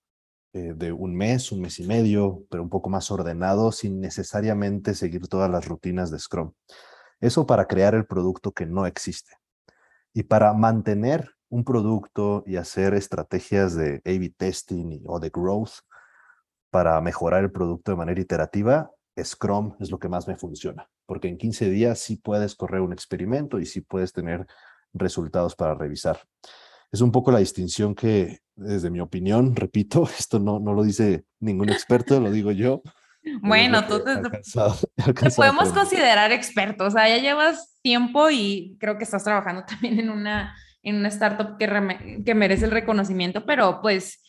eh, 0.53 0.73
de 0.75 0.91
un 0.91 1.15
mes, 1.15 1.51
un 1.51 1.61
mes 1.61 1.79
y 1.79 1.85
medio, 1.85 2.43
pero 2.49 2.63
un 2.63 2.69
poco 2.69 2.89
más 2.89 3.11
ordenado 3.11 3.71
sin 3.71 3.99
necesariamente 3.99 4.95
seguir 4.95 5.27
todas 5.27 5.49
las 5.49 5.67
rutinas 5.67 6.09
de 6.09 6.19
Scrum. 6.19 6.53
Eso 7.19 7.45
para 7.45 7.65
crear 7.65 7.95
el 7.95 8.05
producto 8.05 8.51
que 8.51 8.65
no 8.65 8.85
existe. 8.85 9.33
Y 10.13 10.23
para 10.23 10.53
mantener 10.53 11.35
un 11.49 11.63
producto 11.63 12.43
y 12.45 12.55
hacer 12.55 12.93
estrategias 12.93 13.75
de 13.75 14.01
A-B 14.05 14.33
testing 14.37 15.01
o 15.05 15.19
de 15.19 15.29
growth 15.29 15.81
para 16.71 16.99
mejorar 17.01 17.43
el 17.43 17.51
producto 17.51 17.91
de 17.91 17.97
manera 17.97 18.21
iterativa, 18.21 18.91
Scrum 19.21 19.75
es 19.79 19.91
lo 19.91 19.99
que 19.99 20.09
más 20.09 20.27
me 20.27 20.35
funciona, 20.35 20.89
porque 21.09 21.27
en 21.27 21.39
15 21.39 21.71
días 21.71 21.97
sí 21.97 22.17
puedes 22.17 22.53
correr 22.53 22.81
un 22.81 22.93
experimento 22.93 23.59
y 23.59 23.65
sí 23.65 23.81
puedes 23.81 24.13
tener 24.13 24.45
resultados 24.93 25.55
para 25.55 25.73
revisar. 25.73 26.19
Es 26.91 27.01
un 27.01 27.11
poco 27.11 27.31
la 27.31 27.39
distinción 27.39 27.95
que, 27.95 28.41
desde 28.55 28.91
mi 28.91 28.99
opinión, 28.99 29.55
repito, 29.55 30.03
esto 30.19 30.37
no, 30.37 30.59
no 30.59 30.71
lo 30.75 30.83
dice 30.83 31.25
ningún 31.39 31.69
experto, 31.69 32.19
lo 32.19 32.31
digo 32.31 32.51
yo. 32.51 32.83
Bueno, 33.41 33.85
tú 33.85 34.01
te, 35.03 35.13
te 35.13 35.29
podemos 35.31 35.73
considerar 35.73 36.31
experto, 36.31 36.85
o 36.85 36.89
sea, 36.89 37.09
ya 37.09 37.17
llevas 37.17 37.77
tiempo 37.81 38.29
y 38.29 38.77
creo 38.79 38.97
que 38.97 39.03
estás 39.03 39.25
trabajando 39.25 39.65
también 39.65 39.99
en 39.99 40.09
una, 40.09 40.55
en 40.83 40.95
una 40.95 41.09
startup 41.09 41.57
que, 41.57 42.23
que 42.23 42.33
merece 42.33 42.63
el 42.63 42.71
reconocimiento, 42.71 43.45
pero 43.45 43.81
pues 43.81 44.21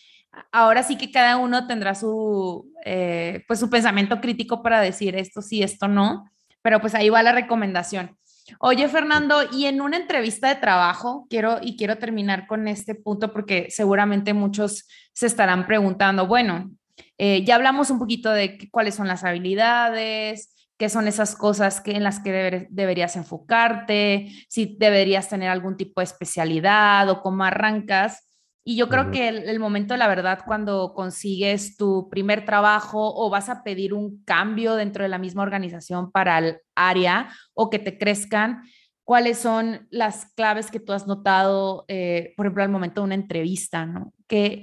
ahora 0.50 0.82
sí 0.82 0.98
que 0.98 1.12
cada 1.12 1.36
uno 1.36 1.68
tendrá 1.68 1.94
su, 1.94 2.72
eh, 2.84 3.44
pues 3.46 3.60
su 3.60 3.70
pensamiento 3.70 4.20
crítico 4.20 4.60
para 4.60 4.80
decir 4.80 5.14
esto 5.14 5.40
sí, 5.40 5.62
esto 5.62 5.86
no, 5.86 6.24
pero 6.62 6.80
pues 6.80 6.94
ahí 6.94 7.08
va 7.08 7.22
la 7.22 7.32
recomendación. 7.32 8.16
Oye, 8.58 8.88
Fernando, 8.88 9.42
y 9.52 9.66
en 9.66 9.80
una 9.80 9.96
entrevista 9.96 10.48
de 10.48 10.56
trabajo, 10.56 11.26
quiero 11.30 11.58
y 11.62 11.76
quiero 11.76 11.98
terminar 11.98 12.46
con 12.46 12.66
este 12.68 12.94
punto 12.94 13.32
porque 13.32 13.68
seguramente 13.70 14.34
muchos 14.34 14.88
se 15.12 15.26
estarán 15.26 15.66
preguntando, 15.66 16.26
bueno, 16.26 16.70
eh, 17.18 17.44
ya 17.44 17.54
hablamos 17.54 17.90
un 17.90 17.98
poquito 17.98 18.30
de 18.30 18.58
cuáles 18.70 18.94
son 18.94 19.06
las 19.06 19.24
habilidades, 19.24 20.54
qué 20.78 20.88
son 20.88 21.06
esas 21.08 21.36
cosas 21.36 21.80
que, 21.80 21.92
en 21.92 22.02
las 22.02 22.20
que 22.20 22.68
deberías 22.70 23.16
enfocarte, 23.16 24.32
si 24.48 24.76
deberías 24.78 25.28
tener 25.28 25.50
algún 25.50 25.76
tipo 25.76 26.00
de 26.00 26.06
especialidad 26.06 27.08
o 27.10 27.20
cómo 27.20 27.44
arrancas. 27.44 28.29
Y 28.62 28.76
yo 28.76 28.88
creo 28.88 29.10
que 29.10 29.28
el, 29.28 29.58
momento, 29.58 29.96
la 29.96 30.06
verdad, 30.06 30.40
cuando 30.46 30.92
consigues 30.92 31.76
tu 31.76 32.08
primer 32.10 32.44
trabajo 32.44 33.14
o 33.16 33.30
vas 33.30 33.48
a 33.48 33.62
pedir 33.62 33.94
un 33.94 34.22
cambio 34.24 34.74
dentro 34.74 35.02
de 35.02 35.08
la 35.08 35.18
misma 35.18 35.42
organización 35.42 36.10
para 36.10 36.38
el 36.38 36.58
área 36.74 37.30
o 37.54 37.70
que 37.70 37.78
te 37.78 37.96
crezcan, 37.96 38.62
¿cuáles 39.02 39.38
son 39.38 39.88
las 39.90 40.26
claves 40.34 40.70
que 40.70 40.78
tú 40.78 40.92
has 40.92 41.06
notado, 41.06 41.86
eh, 41.88 42.34
por 42.36 42.46
ejemplo, 42.46 42.62
al 42.62 42.68
momento 42.68 43.00
de 43.00 43.06
una 43.06 43.14
entrevista, 43.14 43.86
¿no? 43.86 44.12
¿Qué, 44.28 44.62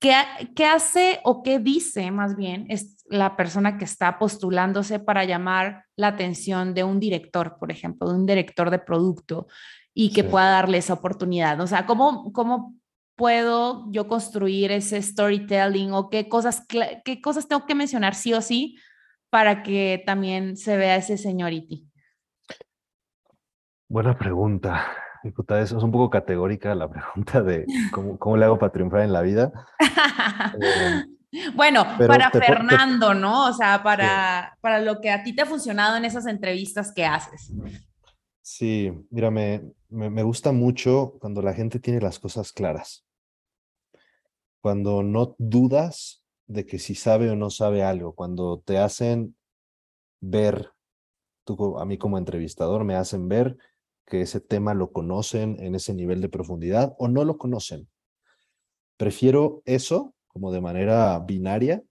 qué, 0.00 0.66
hace 0.66 1.20
o 1.22 1.44
qué 1.44 1.60
dice 1.60 2.10
más 2.10 2.36
bien 2.36 2.66
es 2.68 3.04
la 3.08 3.36
persona 3.36 3.78
que 3.78 3.84
está 3.84 4.18
postulándose 4.18 4.98
para 4.98 5.24
llamar 5.24 5.84
la 5.94 6.08
atención 6.08 6.74
de 6.74 6.82
un 6.82 6.98
director, 6.98 7.56
por 7.58 7.70
ejemplo, 7.70 8.08
de 8.08 8.16
un 8.16 8.26
director 8.26 8.70
de 8.70 8.80
producto? 8.80 9.46
y 9.98 10.12
que 10.12 10.24
pueda 10.24 10.50
darle 10.50 10.76
esa 10.76 10.92
oportunidad. 10.92 11.58
O 11.58 11.66
sea, 11.66 11.86
¿cómo, 11.86 12.30
cómo 12.34 12.74
puedo 13.16 13.86
yo 13.90 14.06
construir 14.06 14.70
ese 14.70 15.02
storytelling 15.02 15.92
o 15.92 16.10
qué 16.10 16.28
cosas, 16.28 16.64
qué 16.66 17.20
cosas 17.20 17.48
tengo 17.48 17.66
que 17.66 17.74
mencionar 17.74 18.14
sí 18.14 18.34
o 18.34 18.40
sí 18.40 18.76
para 19.30 19.62
que 19.62 20.02
también 20.06 20.56
se 20.56 20.76
vea 20.76 20.96
ese 20.96 21.18
señority? 21.18 21.90
Buena 23.88 24.16
pregunta. 24.16 24.86
Diputada, 25.22 25.60
eso 25.60 25.78
es 25.78 25.82
un 25.82 25.90
poco 25.90 26.10
categórica 26.10 26.74
la 26.74 26.88
pregunta 26.88 27.42
de 27.42 27.66
cómo, 27.92 28.18
cómo 28.18 28.36
le 28.36 28.44
hago 28.44 28.58
para 28.58 28.72
triunfar 28.72 29.00
en 29.00 29.12
la 29.12 29.22
vida. 29.22 29.52
Eh, 31.32 31.52
bueno, 31.54 31.84
para 31.98 32.30
Fernando, 32.30 33.12
¿no? 33.12 33.48
O 33.48 33.52
sea, 33.52 33.82
para, 33.82 34.56
para 34.60 34.80
lo 34.80 35.00
que 35.00 35.10
a 35.10 35.22
ti 35.22 35.34
te 35.34 35.42
ha 35.42 35.46
funcionado 35.46 35.96
en 35.96 36.04
esas 36.04 36.26
entrevistas 36.26 36.92
que 36.94 37.04
haces. 37.04 37.52
Sí, 38.40 38.90
mira, 39.10 39.30
me, 39.30 39.60
me, 39.90 40.22
gusta 40.22 40.52
mucho 40.52 41.14
cuando 41.20 41.42
la 41.42 41.52
gente 41.52 41.80
tiene 41.80 42.00
las 42.00 42.18
cosas 42.18 42.52
claras 42.52 43.05
cuando 44.66 45.04
no 45.04 45.36
dudas 45.38 46.24
de 46.48 46.66
que 46.66 46.80
si 46.80 46.96
sabe 46.96 47.30
o 47.30 47.36
no 47.36 47.50
sabe 47.50 47.84
algo, 47.84 48.16
cuando 48.16 48.58
te 48.58 48.78
hacen 48.78 49.36
ver, 50.20 50.72
tú 51.44 51.78
a 51.78 51.84
mí 51.84 51.98
como 51.98 52.18
entrevistador 52.18 52.82
me 52.82 52.96
hacen 52.96 53.28
ver 53.28 53.56
que 54.04 54.22
ese 54.22 54.40
tema 54.40 54.74
lo 54.74 54.90
conocen 54.90 55.56
en 55.60 55.76
ese 55.76 55.94
nivel 55.94 56.20
de 56.20 56.28
profundidad 56.28 56.96
o 56.98 57.06
no 57.06 57.24
lo 57.24 57.38
conocen. 57.38 57.88
Prefiero 58.96 59.62
eso 59.66 60.16
como 60.26 60.50
de 60.50 60.60
manera 60.60 61.16
binaria 61.20 61.84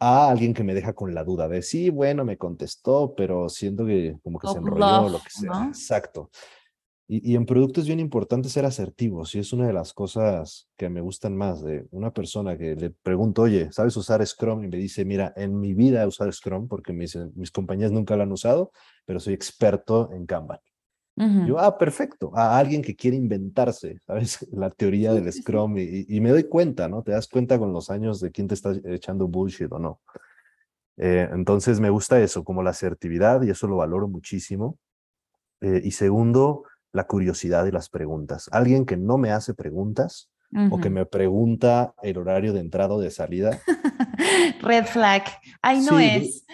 a 0.00 0.30
alguien 0.30 0.54
que 0.54 0.64
me 0.64 0.72
deja 0.72 0.94
con 0.94 1.12
la 1.14 1.24
duda 1.24 1.46
de 1.46 1.60
sí, 1.60 1.90
bueno, 1.90 2.24
me 2.24 2.38
contestó, 2.38 3.12
pero 3.14 3.50
siento 3.50 3.84
que 3.84 4.16
como 4.22 4.38
que 4.38 4.48
se 4.48 4.56
enrolló, 4.56 5.10
lo 5.10 5.18
que 5.18 5.28
sea. 5.28 5.66
Exacto. 5.66 6.30
Y, 7.10 7.36
en 7.36 7.46
producto 7.46 7.80
es 7.80 7.86
bien 7.86 8.00
importante 8.00 8.50
ser 8.50 8.66
asertivos 8.66 9.34
y 9.34 9.38
es 9.38 9.54
una 9.54 9.66
de 9.66 9.72
las 9.72 9.94
cosas 9.94 10.68
que 10.76 10.90
me 10.90 11.00
gustan 11.00 11.34
más 11.34 11.62
de 11.62 11.86
una 11.90 12.12
persona 12.12 12.58
que 12.58 12.76
le 12.76 12.90
pregunto, 12.90 13.42
oye, 13.42 13.72
¿sabes 13.72 13.96
usar 13.96 14.24
Scrum? 14.26 14.64
Y 14.64 14.68
me 14.68 14.76
dice, 14.76 15.06
mira, 15.06 15.32
en 15.34 15.58
mi 15.58 15.72
vida 15.72 16.02
he 16.02 16.06
usado 16.06 16.30
Scrum 16.30 16.68
porque 16.68 16.92
mis, 16.92 17.16
mis 17.34 17.50
compañías 17.50 17.90
nunca 17.92 18.14
lo 18.14 18.24
han 18.24 18.32
usado, 18.32 18.72
pero 19.06 19.20
soy 19.20 19.32
experto 19.32 20.12
en 20.12 20.26
Kanban. 20.26 20.58
Yo, 21.48 21.58
ah, 21.58 21.76
perfecto, 21.76 22.30
a 22.32 22.56
alguien 22.56 22.80
que 22.80 22.94
quiere 22.94 23.16
inventarse, 23.16 23.98
¿sabes? 24.06 24.46
La 24.52 24.70
teoría 24.70 25.12
del 25.12 25.32
Scrum 25.32 25.76
y, 25.78 26.06
y, 26.08 26.20
me 26.20 26.30
doy 26.30 26.44
cuenta, 26.44 26.88
¿no? 26.88 27.02
Te 27.02 27.10
das 27.10 27.26
cuenta 27.26 27.58
con 27.58 27.72
los 27.72 27.90
años 27.90 28.20
de 28.20 28.30
quién 28.30 28.46
te 28.46 28.54
está 28.54 28.72
echando 28.84 29.26
bullshit 29.26 29.72
o 29.72 29.80
no. 29.80 30.00
Eh, 30.98 31.28
entonces 31.32 31.80
me 31.80 31.90
gusta 31.90 32.20
eso, 32.20 32.44
como 32.44 32.62
la 32.62 32.70
asertividad 32.70 33.42
y 33.42 33.50
eso 33.50 33.66
lo 33.66 33.76
valoro 33.76 34.08
muchísimo. 34.08 34.78
Eh, 35.60 35.80
y 35.84 35.90
segundo, 35.92 36.64
la 36.92 37.06
curiosidad 37.06 37.66
y 37.66 37.70
las 37.70 37.88
preguntas. 37.88 38.48
Alguien 38.52 38.86
que 38.86 38.96
no 38.96 39.18
me 39.18 39.30
hace 39.30 39.54
preguntas 39.54 40.30
o 40.70 40.80
que 40.80 40.88
me 40.88 41.04
pregunta 41.04 41.94
el 42.02 42.16
horario 42.16 42.54
de 42.54 42.60
entrada 42.60 42.94
o 42.94 43.00
de 43.00 43.10
salida. 43.10 43.60
Red 44.62 44.86
flag. 44.86 45.24
Ahí 45.60 45.80
no 45.80 45.98
es. 45.98 46.44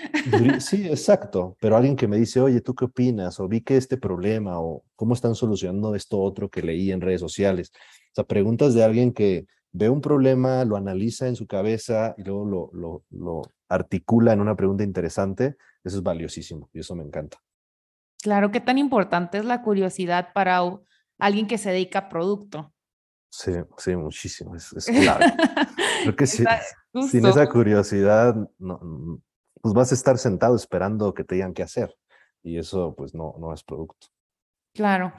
sí, 0.59 0.87
exacto. 0.89 1.57
Pero 1.61 1.77
alguien 1.77 1.95
que 1.95 2.09
me 2.09 2.17
dice, 2.17 2.41
oye, 2.41 2.61
¿tú 2.61 2.75
qué 2.75 2.87
opinas? 2.87 3.39
O 3.39 3.47
vi 3.47 3.61
que 3.61 3.77
este 3.77 3.97
problema 3.97 4.61
o 4.61 4.83
cómo 4.97 5.15
están 5.15 5.37
solucionando 5.37 5.95
esto 5.95 6.19
otro 6.21 6.49
que 6.49 6.63
leí 6.63 6.91
en 6.91 7.01
redes 7.01 7.21
sociales. 7.21 7.71
O 8.11 8.15
sea, 8.15 8.25
preguntas 8.25 8.75
de 8.75 8.83
alguien 8.83 9.13
que 9.13 9.47
ve 9.71 9.89
un 9.89 10.01
problema, 10.01 10.65
lo 10.65 10.77
analiza 10.77 11.29
en 11.29 11.37
su 11.37 11.47
cabeza 11.47 12.15
y 12.19 12.25
luego 12.25 12.45
lo, 12.47 12.71
lo, 12.73 13.05
lo 13.11 13.43
articula 13.69 14.33
en 14.33 14.41
una 14.41 14.57
pregunta 14.57 14.83
interesante. 14.83 15.57
Eso 15.85 15.99
es 15.99 16.03
valiosísimo 16.03 16.69
y 16.73 16.81
eso 16.81 16.97
me 16.97 17.05
encanta. 17.05 17.39
Claro, 18.25 18.51
qué 18.51 18.59
tan 18.59 18.79
importante 18.79 19.37
es 19.37 19.45
la 19.45 19.61
curiosidad 19.61 20.33
para 20.33 20.63
alguien 21.19 21.47
que 21.47 21.59
se 21.59 21.71
dedica 21.71 21.99
a 21.99 22.09
producto. 22.09 22.73
Sí, 23.29 23.53
sí, 23.77 23.95
muchísimo, 23.97 24.57
es, 24.57 24.87
clave. 24.87 25.27
Porque 26.07 26.27
si, 26.27 26.43
sin 27.11 27.27
esa 27.27 27.47
curiosidad, 27.47 28.35
no, 28.59 29.21
pues 29.61 29.75
vas 29.75 29.93
a 29.93 29.95
estar 29.95 30.17
sentado 30.17 30.57
esperando 30.57 31.13
que 31.13 31.23
te 31.23 31.35
digan 31.35 31.53
qué 31.53 31.65
hacer 31.65 31.95
y 32.43 32.57
eso 32.57 32.95
pues 32.97 33.15
no, 33.15 33.35
no 33.39 33.53
es 33.53 33.63
producto. 33.63 34.07
Claro. 34.73 35.13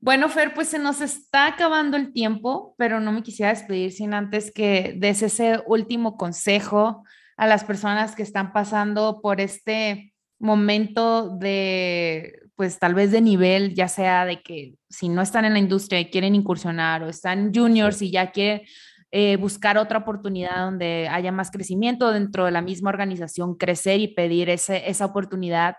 Bueno, 0.00 0.30
Fer, 0.30 0.54
pues 0.54 0.68
se 0.68 0.78
nos 0.78 1.02
está 1.02 1.48
acabando 1.48 1.98
el 1.98 2.14
tiempo, 2.14 2.74
pero 2.78 2.98
no 2.98 3.12
me 3.12 3.22
quisiera 3.22 3.50
despedir 3.50 3.92
sin 3.92 4.14
antes 4.14 4.50
que 4.50 4.94
des 4.96 5.20
ese 5.20 5.62
último 5.66 6.16
consejo 6.16 7.04
a 7.36 7.46
las 7.46 7.64
personas 7.64 8.14
que 8.14 8.22
están 8.22 8.54
pasando 8.54 9.20
por 9.20 9.38
este 9.42 10.14
momento 10.38 11.36
de, 11.36 12.40
pues 12.54 12.78
tal 12.78 12.94
vez 12.94 13.10
de 13.10 13.20
nivel, 13.20 13.74
ya 13.74 13.88
sea 13.88 14.24
de 14.24 14.42
que 14.42 14.74
si 14.88 15.08
no 15.08 15.22
están 15.22 15.44
en 15.44 15.52
la 15.52 15.58
industria 15.58 16.00
y 16.00 16.10
quieren 16.10 16.34
incursionar 16.34 17.02
o 17.02 17.08
están 17.08 17.52
juniors 17.54 18.02
y 18.02 18.10
ya 18.10 18.30
quieren 18.30 18.62
eh, 19.10 19.36
buscar 19.36 19.78
otra 19.78 19.98
oportunidad 19.98 20.64
donde 20.64 21.08
haya 21.10 21.32
más 21.32 21.50
crecimiento 21.50 22.12
dentro 22.12 22.44
de 22.44 22.50
la 22.50 22.60
misma 22.60 22.90
organización, 22.90 23.54
crecer 23.54 24.00
y 24.00 24.08
pedir 24.08 24.50
ese, 24.50 24.88
esa 24.90 25.06
oportunidad. 25.06 25.76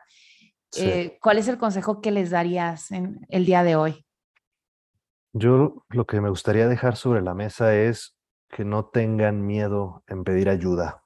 Eh, 0.78 1.18
¿Cuál 1.22 1.38
es 1.38 1.48
el 1.48 1.58
consejo 1.58 2.02
que 2.02 2.12
les 2.12 2.32
darías 2.32 2.92
en 2.92 3.26
el 3.30 3.46
día 3.46 3.64
de 3.64 3.76
hoy? 3.76 4.06
Yo 5.34 5.86
lo 5.90 6.06
que 6.06 6.22
me 6.22 6.30
gustaría 6.30 6.68
dejar 6.68 6.96
sobre 6.96 7.22
la 7.22 7.36
mesa 7.36 7.76
es 7.76 8.18
que 8.50 8.66
no 8.66 8.86
tengan 8.86 9.46
miedo 9.46 10.04
en 10.08 10.24
pedir 10.24 10.50
ayuda 10.50 11.04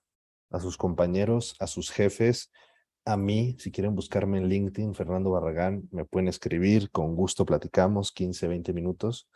a 0.50 0.60
sus 0.60 0.78
compañeros, 0.78 1.58
a 1.60 1.68
sus 1.68 1.92
jefes, 1.92 2.52
a 3.06 3.18
mí, 3.18 3.56
si 3.60 3.72
quieren 3.72 3.96
buscarme 3.96 4.38
en 4.38 4.48
LinkedIn, 4.48 4.96
Fernando 4.96 5.32
Barragán, 5.32 5.88
me 5.92 6.06
pueden 6.06 6.28
escribir, 6.28 6.90
con 6.90 7.16
gusto 7.16 7.46
platicamos 7.46 8.12
15, 8.12 8.48
20 8.48 8.74
minutos. 8.74 9.28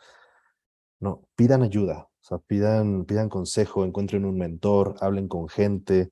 No, 1.00 1.22
pidan 1.36 1.62
ayuda, 1.62 2.08
o 2.10 2.24
sea, 2.24 2.38
pidan, 2.38 3.04
pidan 3.04 3.28
consejo, 3.28 3.84
encuentren 3.84 4.24
un 4.24 4.38
mentor, 4.38 4.96
hablen 5.00 5.28
con 5.28 5.48
gente. 5.48 6.10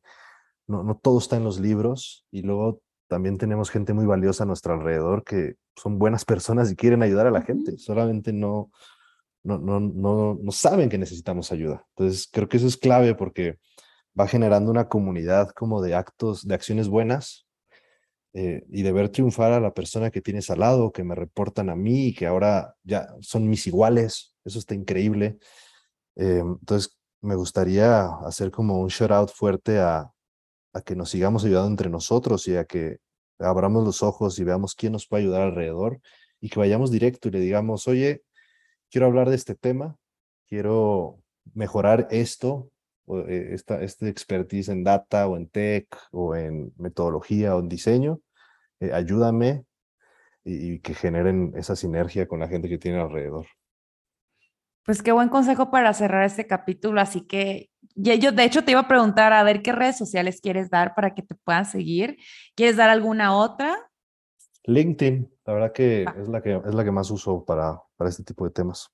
No, 0.67 0.83
no 0.83 0.97
todo 0.97 1.19
está 1.19 1.37
en 1.37 1.45
los 1.45 1.59
libros 1.61 2.27
y 2.31 2.43
luego 2.43 2.81
también 3.09 3.39
tenemos 3.39 3.71
gente 3.71 3.95
muy 3.95 4.05
valiosa 4.05 4.45
a 4.45 4.47
nuestro 4.47 4.75
alrededor 4.75 5.25
que 5.25 5.55
son 5.77 5.99
buenas 5.99 6.25
personas 6.27 6.71
y 6.71 6.77
quieren 6.77 7.03
ayudar 7.03 7.27
a 7.27 7.31
la 7.31 7.43
gente, 7.43 7.79
solamente 7.79 8.33
no, 8.33 8.71
no, 9.43 9.59
no, 9.59 9.81
no, 9.81 10.39
no 10.41 10.53
saben 10.53 10.89
que 10.89 10.99
necesitamos 10.99 11.53
ayuda. 11.53 11.87
Entonces, 11.97 12.29
creo 12.31 12.49
que 12.49 12.59
eso 12.59 12.67
es 12.67 12.77
clave 12.77 13.15
porque 13.15 13.59
va 14.19 14.29
generando 14.29 14.71
una 14.71 14.89
comunidad 14.89 15.51
como 15.51 15.83
de 15.83 15.95
actos, 15.95 16.47
de 16.47 16.55
acciones 16.55 16.89
buenas 16.89 17.46
eh, 18.39 18.67
y 18.69 18.83
de 18.83 18.93
ver 18.93 19.09
triunfar 19.09 19.53
a 19.53 19.61
la 19.61 19.73
persona 19.73 20.11
que 20.11 20.21
tienes 20.21 20.51
al 20.51 20.61
lado, 20.61 20.93
que 20.93 21.05
me 21.05 21.15
reportan 21.15 21.71
a 21.71 21.75
mí 21.75 22.09
y 22.09 22.15
que 22.15 22.27
ahora 22.27 22.75
ya 22.83 23.09
son 23.21 23.49
mis 23.49 23.67
iguales. 23.67 24.35
Eso 24.45 24.59
está 24.59 24.75
increíble. 24.75 25.39
Eh, 26.17 26.43
entonces, 26.45 26.99
me 27.23 27.35
gustaría 27.35 28.05
hacer 28.27 28.51
como 28.51 28.79
un 28.79 28.89
shout 28.89 29.11
out 29.11 29.31
fuerte 29.31 29.79
a, 29.79 30.13
a 30.75 30.83
que 30.83 30.95
nos 30.95 31.09
sigamos 31.09 31.47
ayudando 31.47 31.71
entre 31.71 31.89
nosotros 31.89 32.47
y 32.47 32.57
a 32.57 32.67
que 32.67 32.99
abramos 33.39 33.85
los 33.85 34.03
ojos 34.03 34.39
y 34.39 34.45
veamos 34.45 34.75
quién 34.75 34.93
nos 34.93 35.07
puede 35.07 35.23
ayudar 35.23 35.41
alrededor 35.41 35.99
y 36.39 36.51
que 36.51 36.59
vayamos 36.59 36.91
directo 36.91 37.29
y 37.29 37.31
le 37.31 37.41
digamos, 37.41 37.89
oye, 37.89 38.23
quiero 38.91 39.07
hablar 39.07 39.31
de 39.31 39.37
este 39.37 39.55
tema, 39.55 39.97
quiero 40.47 41.23
mejorar 41.55 42.07
esto, 42.11 42.71
eh, 43.09 43.49
esta, 43.53 43.83
este 43.83 44.11
expertise 44.11 44.69
en 44.69 44.85
data 44.85 45.27
o 45.27 45.39
en 45.39 45.49
tech 45.49 45.87
o 46.13 46.37
en 46.37 46.75
metodología 46.77 47.57
o 47.57 47.61
en 47.61 47.71
diseño, 47.71 48.21
eh, 48.81 48.93
ayúdame 48.93 49.65
y, 50.45 50.79
que 50.81 50.95
generen 50.95 51.53
esa 51.57 51.75
sinergia 51.75 52.29
con 52.29 52.41
la 52.41 52.49
gente 52.49 52.69
que 52.69 52.79
tiene 52.79 53.01
alrededor. 53.01 53.47
Pues 54.85 55.03
qué 55.03 55.11
buen 55.11 55.29
consejo 55.29 55.71
para 55.71 55.93
cerrar 55.93 56.25
este 56.25 56.47
capítulo, 56.47 57.01
así 57.01 57.23
que 57.23 57.71
yo 57.97 58.31
de 58.31 58.45
hecho 58.45 58.63
te 58.63 58.71
iba 58.71 58.81
a 58.81 58.89
preguntar 58.89 59.33
a 59.33 59.43
ver 59.43 59.63
qué 59.63 59.73
redes 59.73 59.99
sociales 59.99 60.41
quieres 60.41 60.71
dar 60.71 60.95
para 60.95 61.15
que 61.15 61.23
te 61.23 61.35
puedan 61.35 61.65
seguir. 61.65 62.19
¿Quieres 62.55 62.77
dar 62.77 62.91
alguna 62.91 63.35
otra? 63.35 63.77
LinkedIn, 64.65 65.29
la 65.45 65.53
verdad 65.53 65.73
que 65.73 66.03
es 66.03 66.29
la 66.29 66.43
que 66.43 66.61
es 66.65 66.75
la 66.75 66.85
que 66.85 66.91
más 66.93 67.11
uso 67.11 67.45
para, 67.45 67.81
para 67.97 68.11
este 68.11 68.23
tipo 68.23 68.45
de 68.45 68.53
temas. 68.53 68.89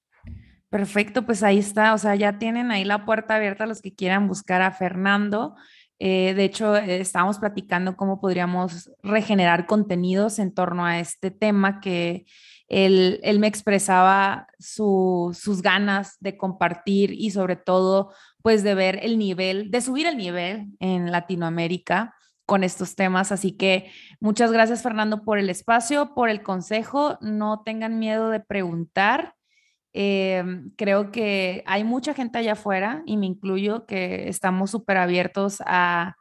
Perfecto, 0.72 1.26
pues 1.26 1.42
ahí 1.42 1.58
está, 1.58 1.92
o 1.92 1.98
sea, 1.98 2.14
ya 2.14 2.38
tienen 2.38 2.70
ahí 2.70 2.84
la 2.84 3.04
puerta 3.04 3.34
abierta 3.34 3.66
los 3.66 3.82
que 3.82 3.94
quieran 3.94 4.26
buscar 4.26 4.62
a 4.62 4.72
Fernando. 4.72 5.54
Eh, 6.04 6.34
de 6.34 6.42
hecho, 6.42 6.74
eh, 6.74 7.00
estábamos 7.00 7.38
platicando 7.38 7.96
cómo 7.96 8.20
podríamos 8.20 8.90
regenerar 9.04 9.66
contenidos 9.66 10.40
en 10.40 10.52
torno 10.52 10.84
a 10.84 10.98
este 10.98 11.30
tema 11.30 11.78
que 11.78 12.26
él, 12.66 13.20
él 13.22 13.38
me 13.38 13.46
expresaba 13.46 14.48
sus 14.58 15.62
ganas 15.62 16.16
de 16.18 16.36
compartir 16.36 17.12
y 17.12 17.30
sobre 17.30 17.54
todo, 17.54 18.12
pues 18.42 18.64
de 18.64 18.74
ver 18.74 18.98
el 19.04 19.16
nivel, 19.16 19.70
de 19.70 19.80
subir 19.80 20.08
el 20.08 20.16
nivel 20.16 20.72
en 20.80 21.12
Latinoamérica 21.12 22.16
con 22.46 22.64
estos 22.64 22.96
temas. 22.96 23.30
Así 23.30 23.52
que 23.56 23.92
muchas 24.18 24.50
gracias, 24.50 24.82
Fernando, 24.82 25.22
por 25.22 25.38
el 25.38 25.50
espacio, 25.50 26.14
por 26.16 26.28
el 26.28 26.42
consejo. 26.42 27.16
No 27.20 27.62
tengan 27.64 28.00
miedo 28.00 28.28
de 28.30 28.40
preguntar. 28.40 29.36
Em, 29.94 30.70
creo 30.76 31.10
que 31.12 31.62
hay 31.66 31.84
mucha 31.84 32.14
gente 32.14 32.38
allá 32.38 32.52
afuera, 32.52 33.02
y 33.06 33.16
me 33.16 33.26
incluyo, 33.26 33.86
que 33.86 34.28
estamos 34.28 34.70
súper 34.70 34.96
abiertos 34.96 35.62
a, 35.66 36.16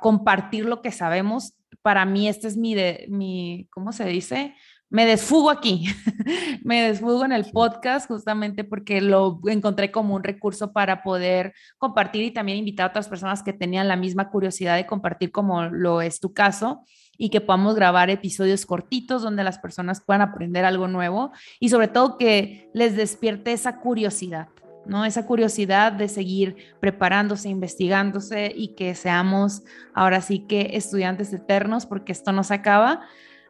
compartir 0.00 0.64
lo 0.64 0.82
que 0.82 0.90
sabemos. 0.90 1.54
Para 1.82 2.04
mí, 2.04 2.28
este 2.28 2.48
es 2.48 2.56
mi, 2.56 2.74
de, 2.74 3.06
mi, 3.08 3.68
¿cómo 3.70 3.92
se 3.92 4.04
dice? 4.06 4.54
Me 4.88 5.04
desfugo 5.04 5.50
aquí, 5.50 5.86
me 6.64 6.82
desfugo 6.82 7.24
en 7.24 7.32
el 7.32 7.50
podcast 7.50 8.06
justamente 8.06 8.62
porque 8.62 9.00
lo 9.00 9.40
encontré 9.46 9.90
como 9.90 10.14
un 10.14 10.22
recurso 10.22 10.72
para 10.72 11.02
poder 11.02 11.54
compartir 11.78 12.22
y 12.22 12.30
también 12.30 12.58
invitar 12.58 12.86
a 12.86 12.90
otras 12.90 13.08
personas 13.08 13.42
que 13.42 13.52
tenían 13.52 13.88
la 13.88 13.96
misma 13.96 14.30
curiosidad 14.30 14.76
de 14.76 14.86
compartir 14.86 15.32
como 15.32 15.64
lo 15.64 16.02
es 16.02 16.20
tu 16.20 16.32
caso 16.32 16.82
y 17.18 17.30
que 17.30 17.40
podamos 17.40 17.74
grabar 17.74 18.10
episodios 18.10 18.66
cortitos 18.66 19.22
donde 19.22 19.44
las 19.44 19.58
personas 19.58 20.02
puedan 20.04 20.22
aprender 20.22 20.64
algo 20.64 20.86
nuevo 20.86 21.32
y 21.58 21.70
sobre 21.70 21.88
todo 21.88 22.18
que 22.18 22.70
les 22.72 22.96
despierte 22.96 23.52
esa 23.52 23.80
curiosidad. 23.80 24.48
¿no? 24.84 25.04
Esa 25.04 25.26
curiosidad 25.26 25.90
de 25.90 26.08
seguir 26.08 26.56
preparándose, 26.78 27.48
investigándose 27.48 28.52
y 28.54 28.76
que 28.76 28.94
seamos 28.94 29.62
ahora 29.94 30.20
sí 30.20 30.46
que 30.46 30.70
estudiantes 30.74 31.32
eternos 31.32 31.86
porque 31.86 32.12
esto 32.12 32.30
no 32.30 32.44
se 32.44 32.54
acaba. 32.54 33.00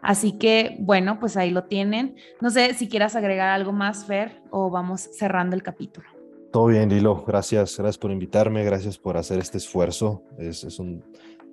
Así 0.07 0.39
que, 0.39 0.77
bueno, 0.79 1.19
pues 1.19 1.37
ahí 1.37 1.51
lo 1.51 1.65
tienen. 1.65 2.15
No 2.41 2.51
sé 2.51 2.75
si 2.75 2.89
quieras 2.89 3.17
agregar 3.17 3.49
algo 3.49 3.73
más, 3.73 4.05
Fer, 4.05 4.41
o 4.51 4.71
vamos 4.71 5.01
cerrando 5.19 5.57
el 5.57 5.65
capítulo. 5.65 6.07
Todo 6.53 6.67
bien, 6.67 6.89
Lilo. 6.89 7.25
Gracias, 7.27 7.77
gracias 7.77 7.99
por 7.99 8.13
invitarme, 8.13 8.63
gracias 8.63 8.99
por 8.99 9.17
hacer 9.17 9.41
este 9.41 9.59
esfuerzo. 9.59 10.23
Es, 10.39 10.63
es 10.63 10.79
un 10.79 11.03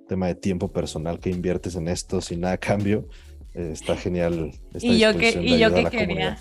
tema 0.06 0.28
de 0.28 0.36
tiempo 0.36 0.68
personal 0.68 1.18
que 1.18 1.30
inviertes 1.30 1.74
en 1.74 1.88
esto 1.88 2.20
sin 2.20 2.42
nada 2.42 2.54
a 2.54 2.58
cambio. 2.58 3.08
Eh, 3.54 3.70
está 3.72 3.96
genial. 3.96 4.52
y 4.74 5.00
yo 5.00 5.18
que, 5.18 5.30
y 5.30 5.58
yo 5.58 5.74
que 5.74 5.86
quería. 5.86 6.38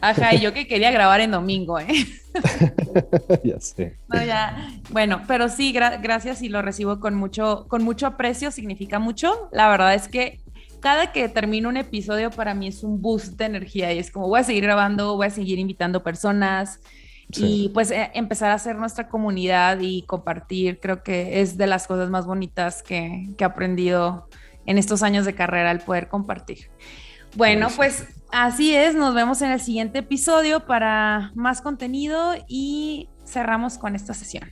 Ajá, 0.00 0.34
y 0.34 0.40
yo 0.40 0.52
que 0.52 0.66
quería 0.66 0.90
grabar 0.90 1.20
en 1.20 1.30
domingo, 1.30 1.78
¿eh? 1.78 1.86
ya 3.44 3.60
sé. 3.60 3.96
Bueno, 4.90 5.22
pero 5.28 5.48
sí, 5.48 5.72
gracias 5.72 6.42
y 6.42 6.48
lo 6.48 6.62
recibo 6.62 6.98
con 6.98 7.14
mucho, 7.14 7.66
con 7.68 7.84
mucho 7.84 8.08
aprecio, 8.08 8.50
significa 8.50 8.98
mucho. 8.98 9.48
La 9.52 9.68
verdad 9.68 9.94
es 9.94 10.08
que 10.08 10.40
cada 10.84 11.12
que 11.12 11.30
termino 11.30 11.70
un 11.70 11.78
episodio 11.78 12.30
para 12.30 12.52
mí 12.52 12.68
es 12.68 12.84
un 12.84 13.00
boost 13.00 13.38
de 13.38 13.46
energía 13.46 13.90
y 13.94 13.98
es 13.98 14.10
como 14.10 14.28
voy 14.28 14.40
a 14.40 14.44
seguir 14.44 14.64
grabando, 14.64 15.16
voy 15.16 15.28
a 15.28 15.30
seguir 15.30 15.58
invitando 15.58 16.02
personas, 16.02 16.78
y 17.30 17.70
pues 17.70 17.90
eh, 17.90 18.10
empezar 18.12 18.50
a 18.50 18.54
hacer 18.54 18.76
nuestra 18.76 19.08
comunidad 19.08 19.78
y 19.80 20.02
compartir, 20.02 20.78
creo 20.80 21.02
que 21.02 21.40
es 21.40 21.56
de 21.56 21.66
las 21.66 21.86
cosas 21.86 22.10
más 22.10 22.26
bonitas 22.26 22.82
que, 22.82 23.30
que 23.38 23.44
he 23.44 23.46
aprendido 23.46 24.28
en 24.66 24.76
estos 24.76 25.02
años 25.02 25.24
de 25.24 25.34
carrera, 25.34 25.70
el 25.70 25.80
poder 25.80 26.08
compartir. 26.08 26.70
Bueno, 27.34 27.68
pues 27.74 28.06
así 28.30 28.76
es, 28.76 28.94
nos 28.94 29.14
vemos 29.14 29.40
en 29.40 29.52
el 29.52 29.60
siguiente 29.60 30.00
episodio 30.00 30.66
para 30.66 31.32
más 31.34 31.62
contenido 31.62 32.34
y 32.46 33.08
cerramos 33.24 33.78
con 33.78 33.96
esta 33.96 34.12
sesión. 34.12 34.50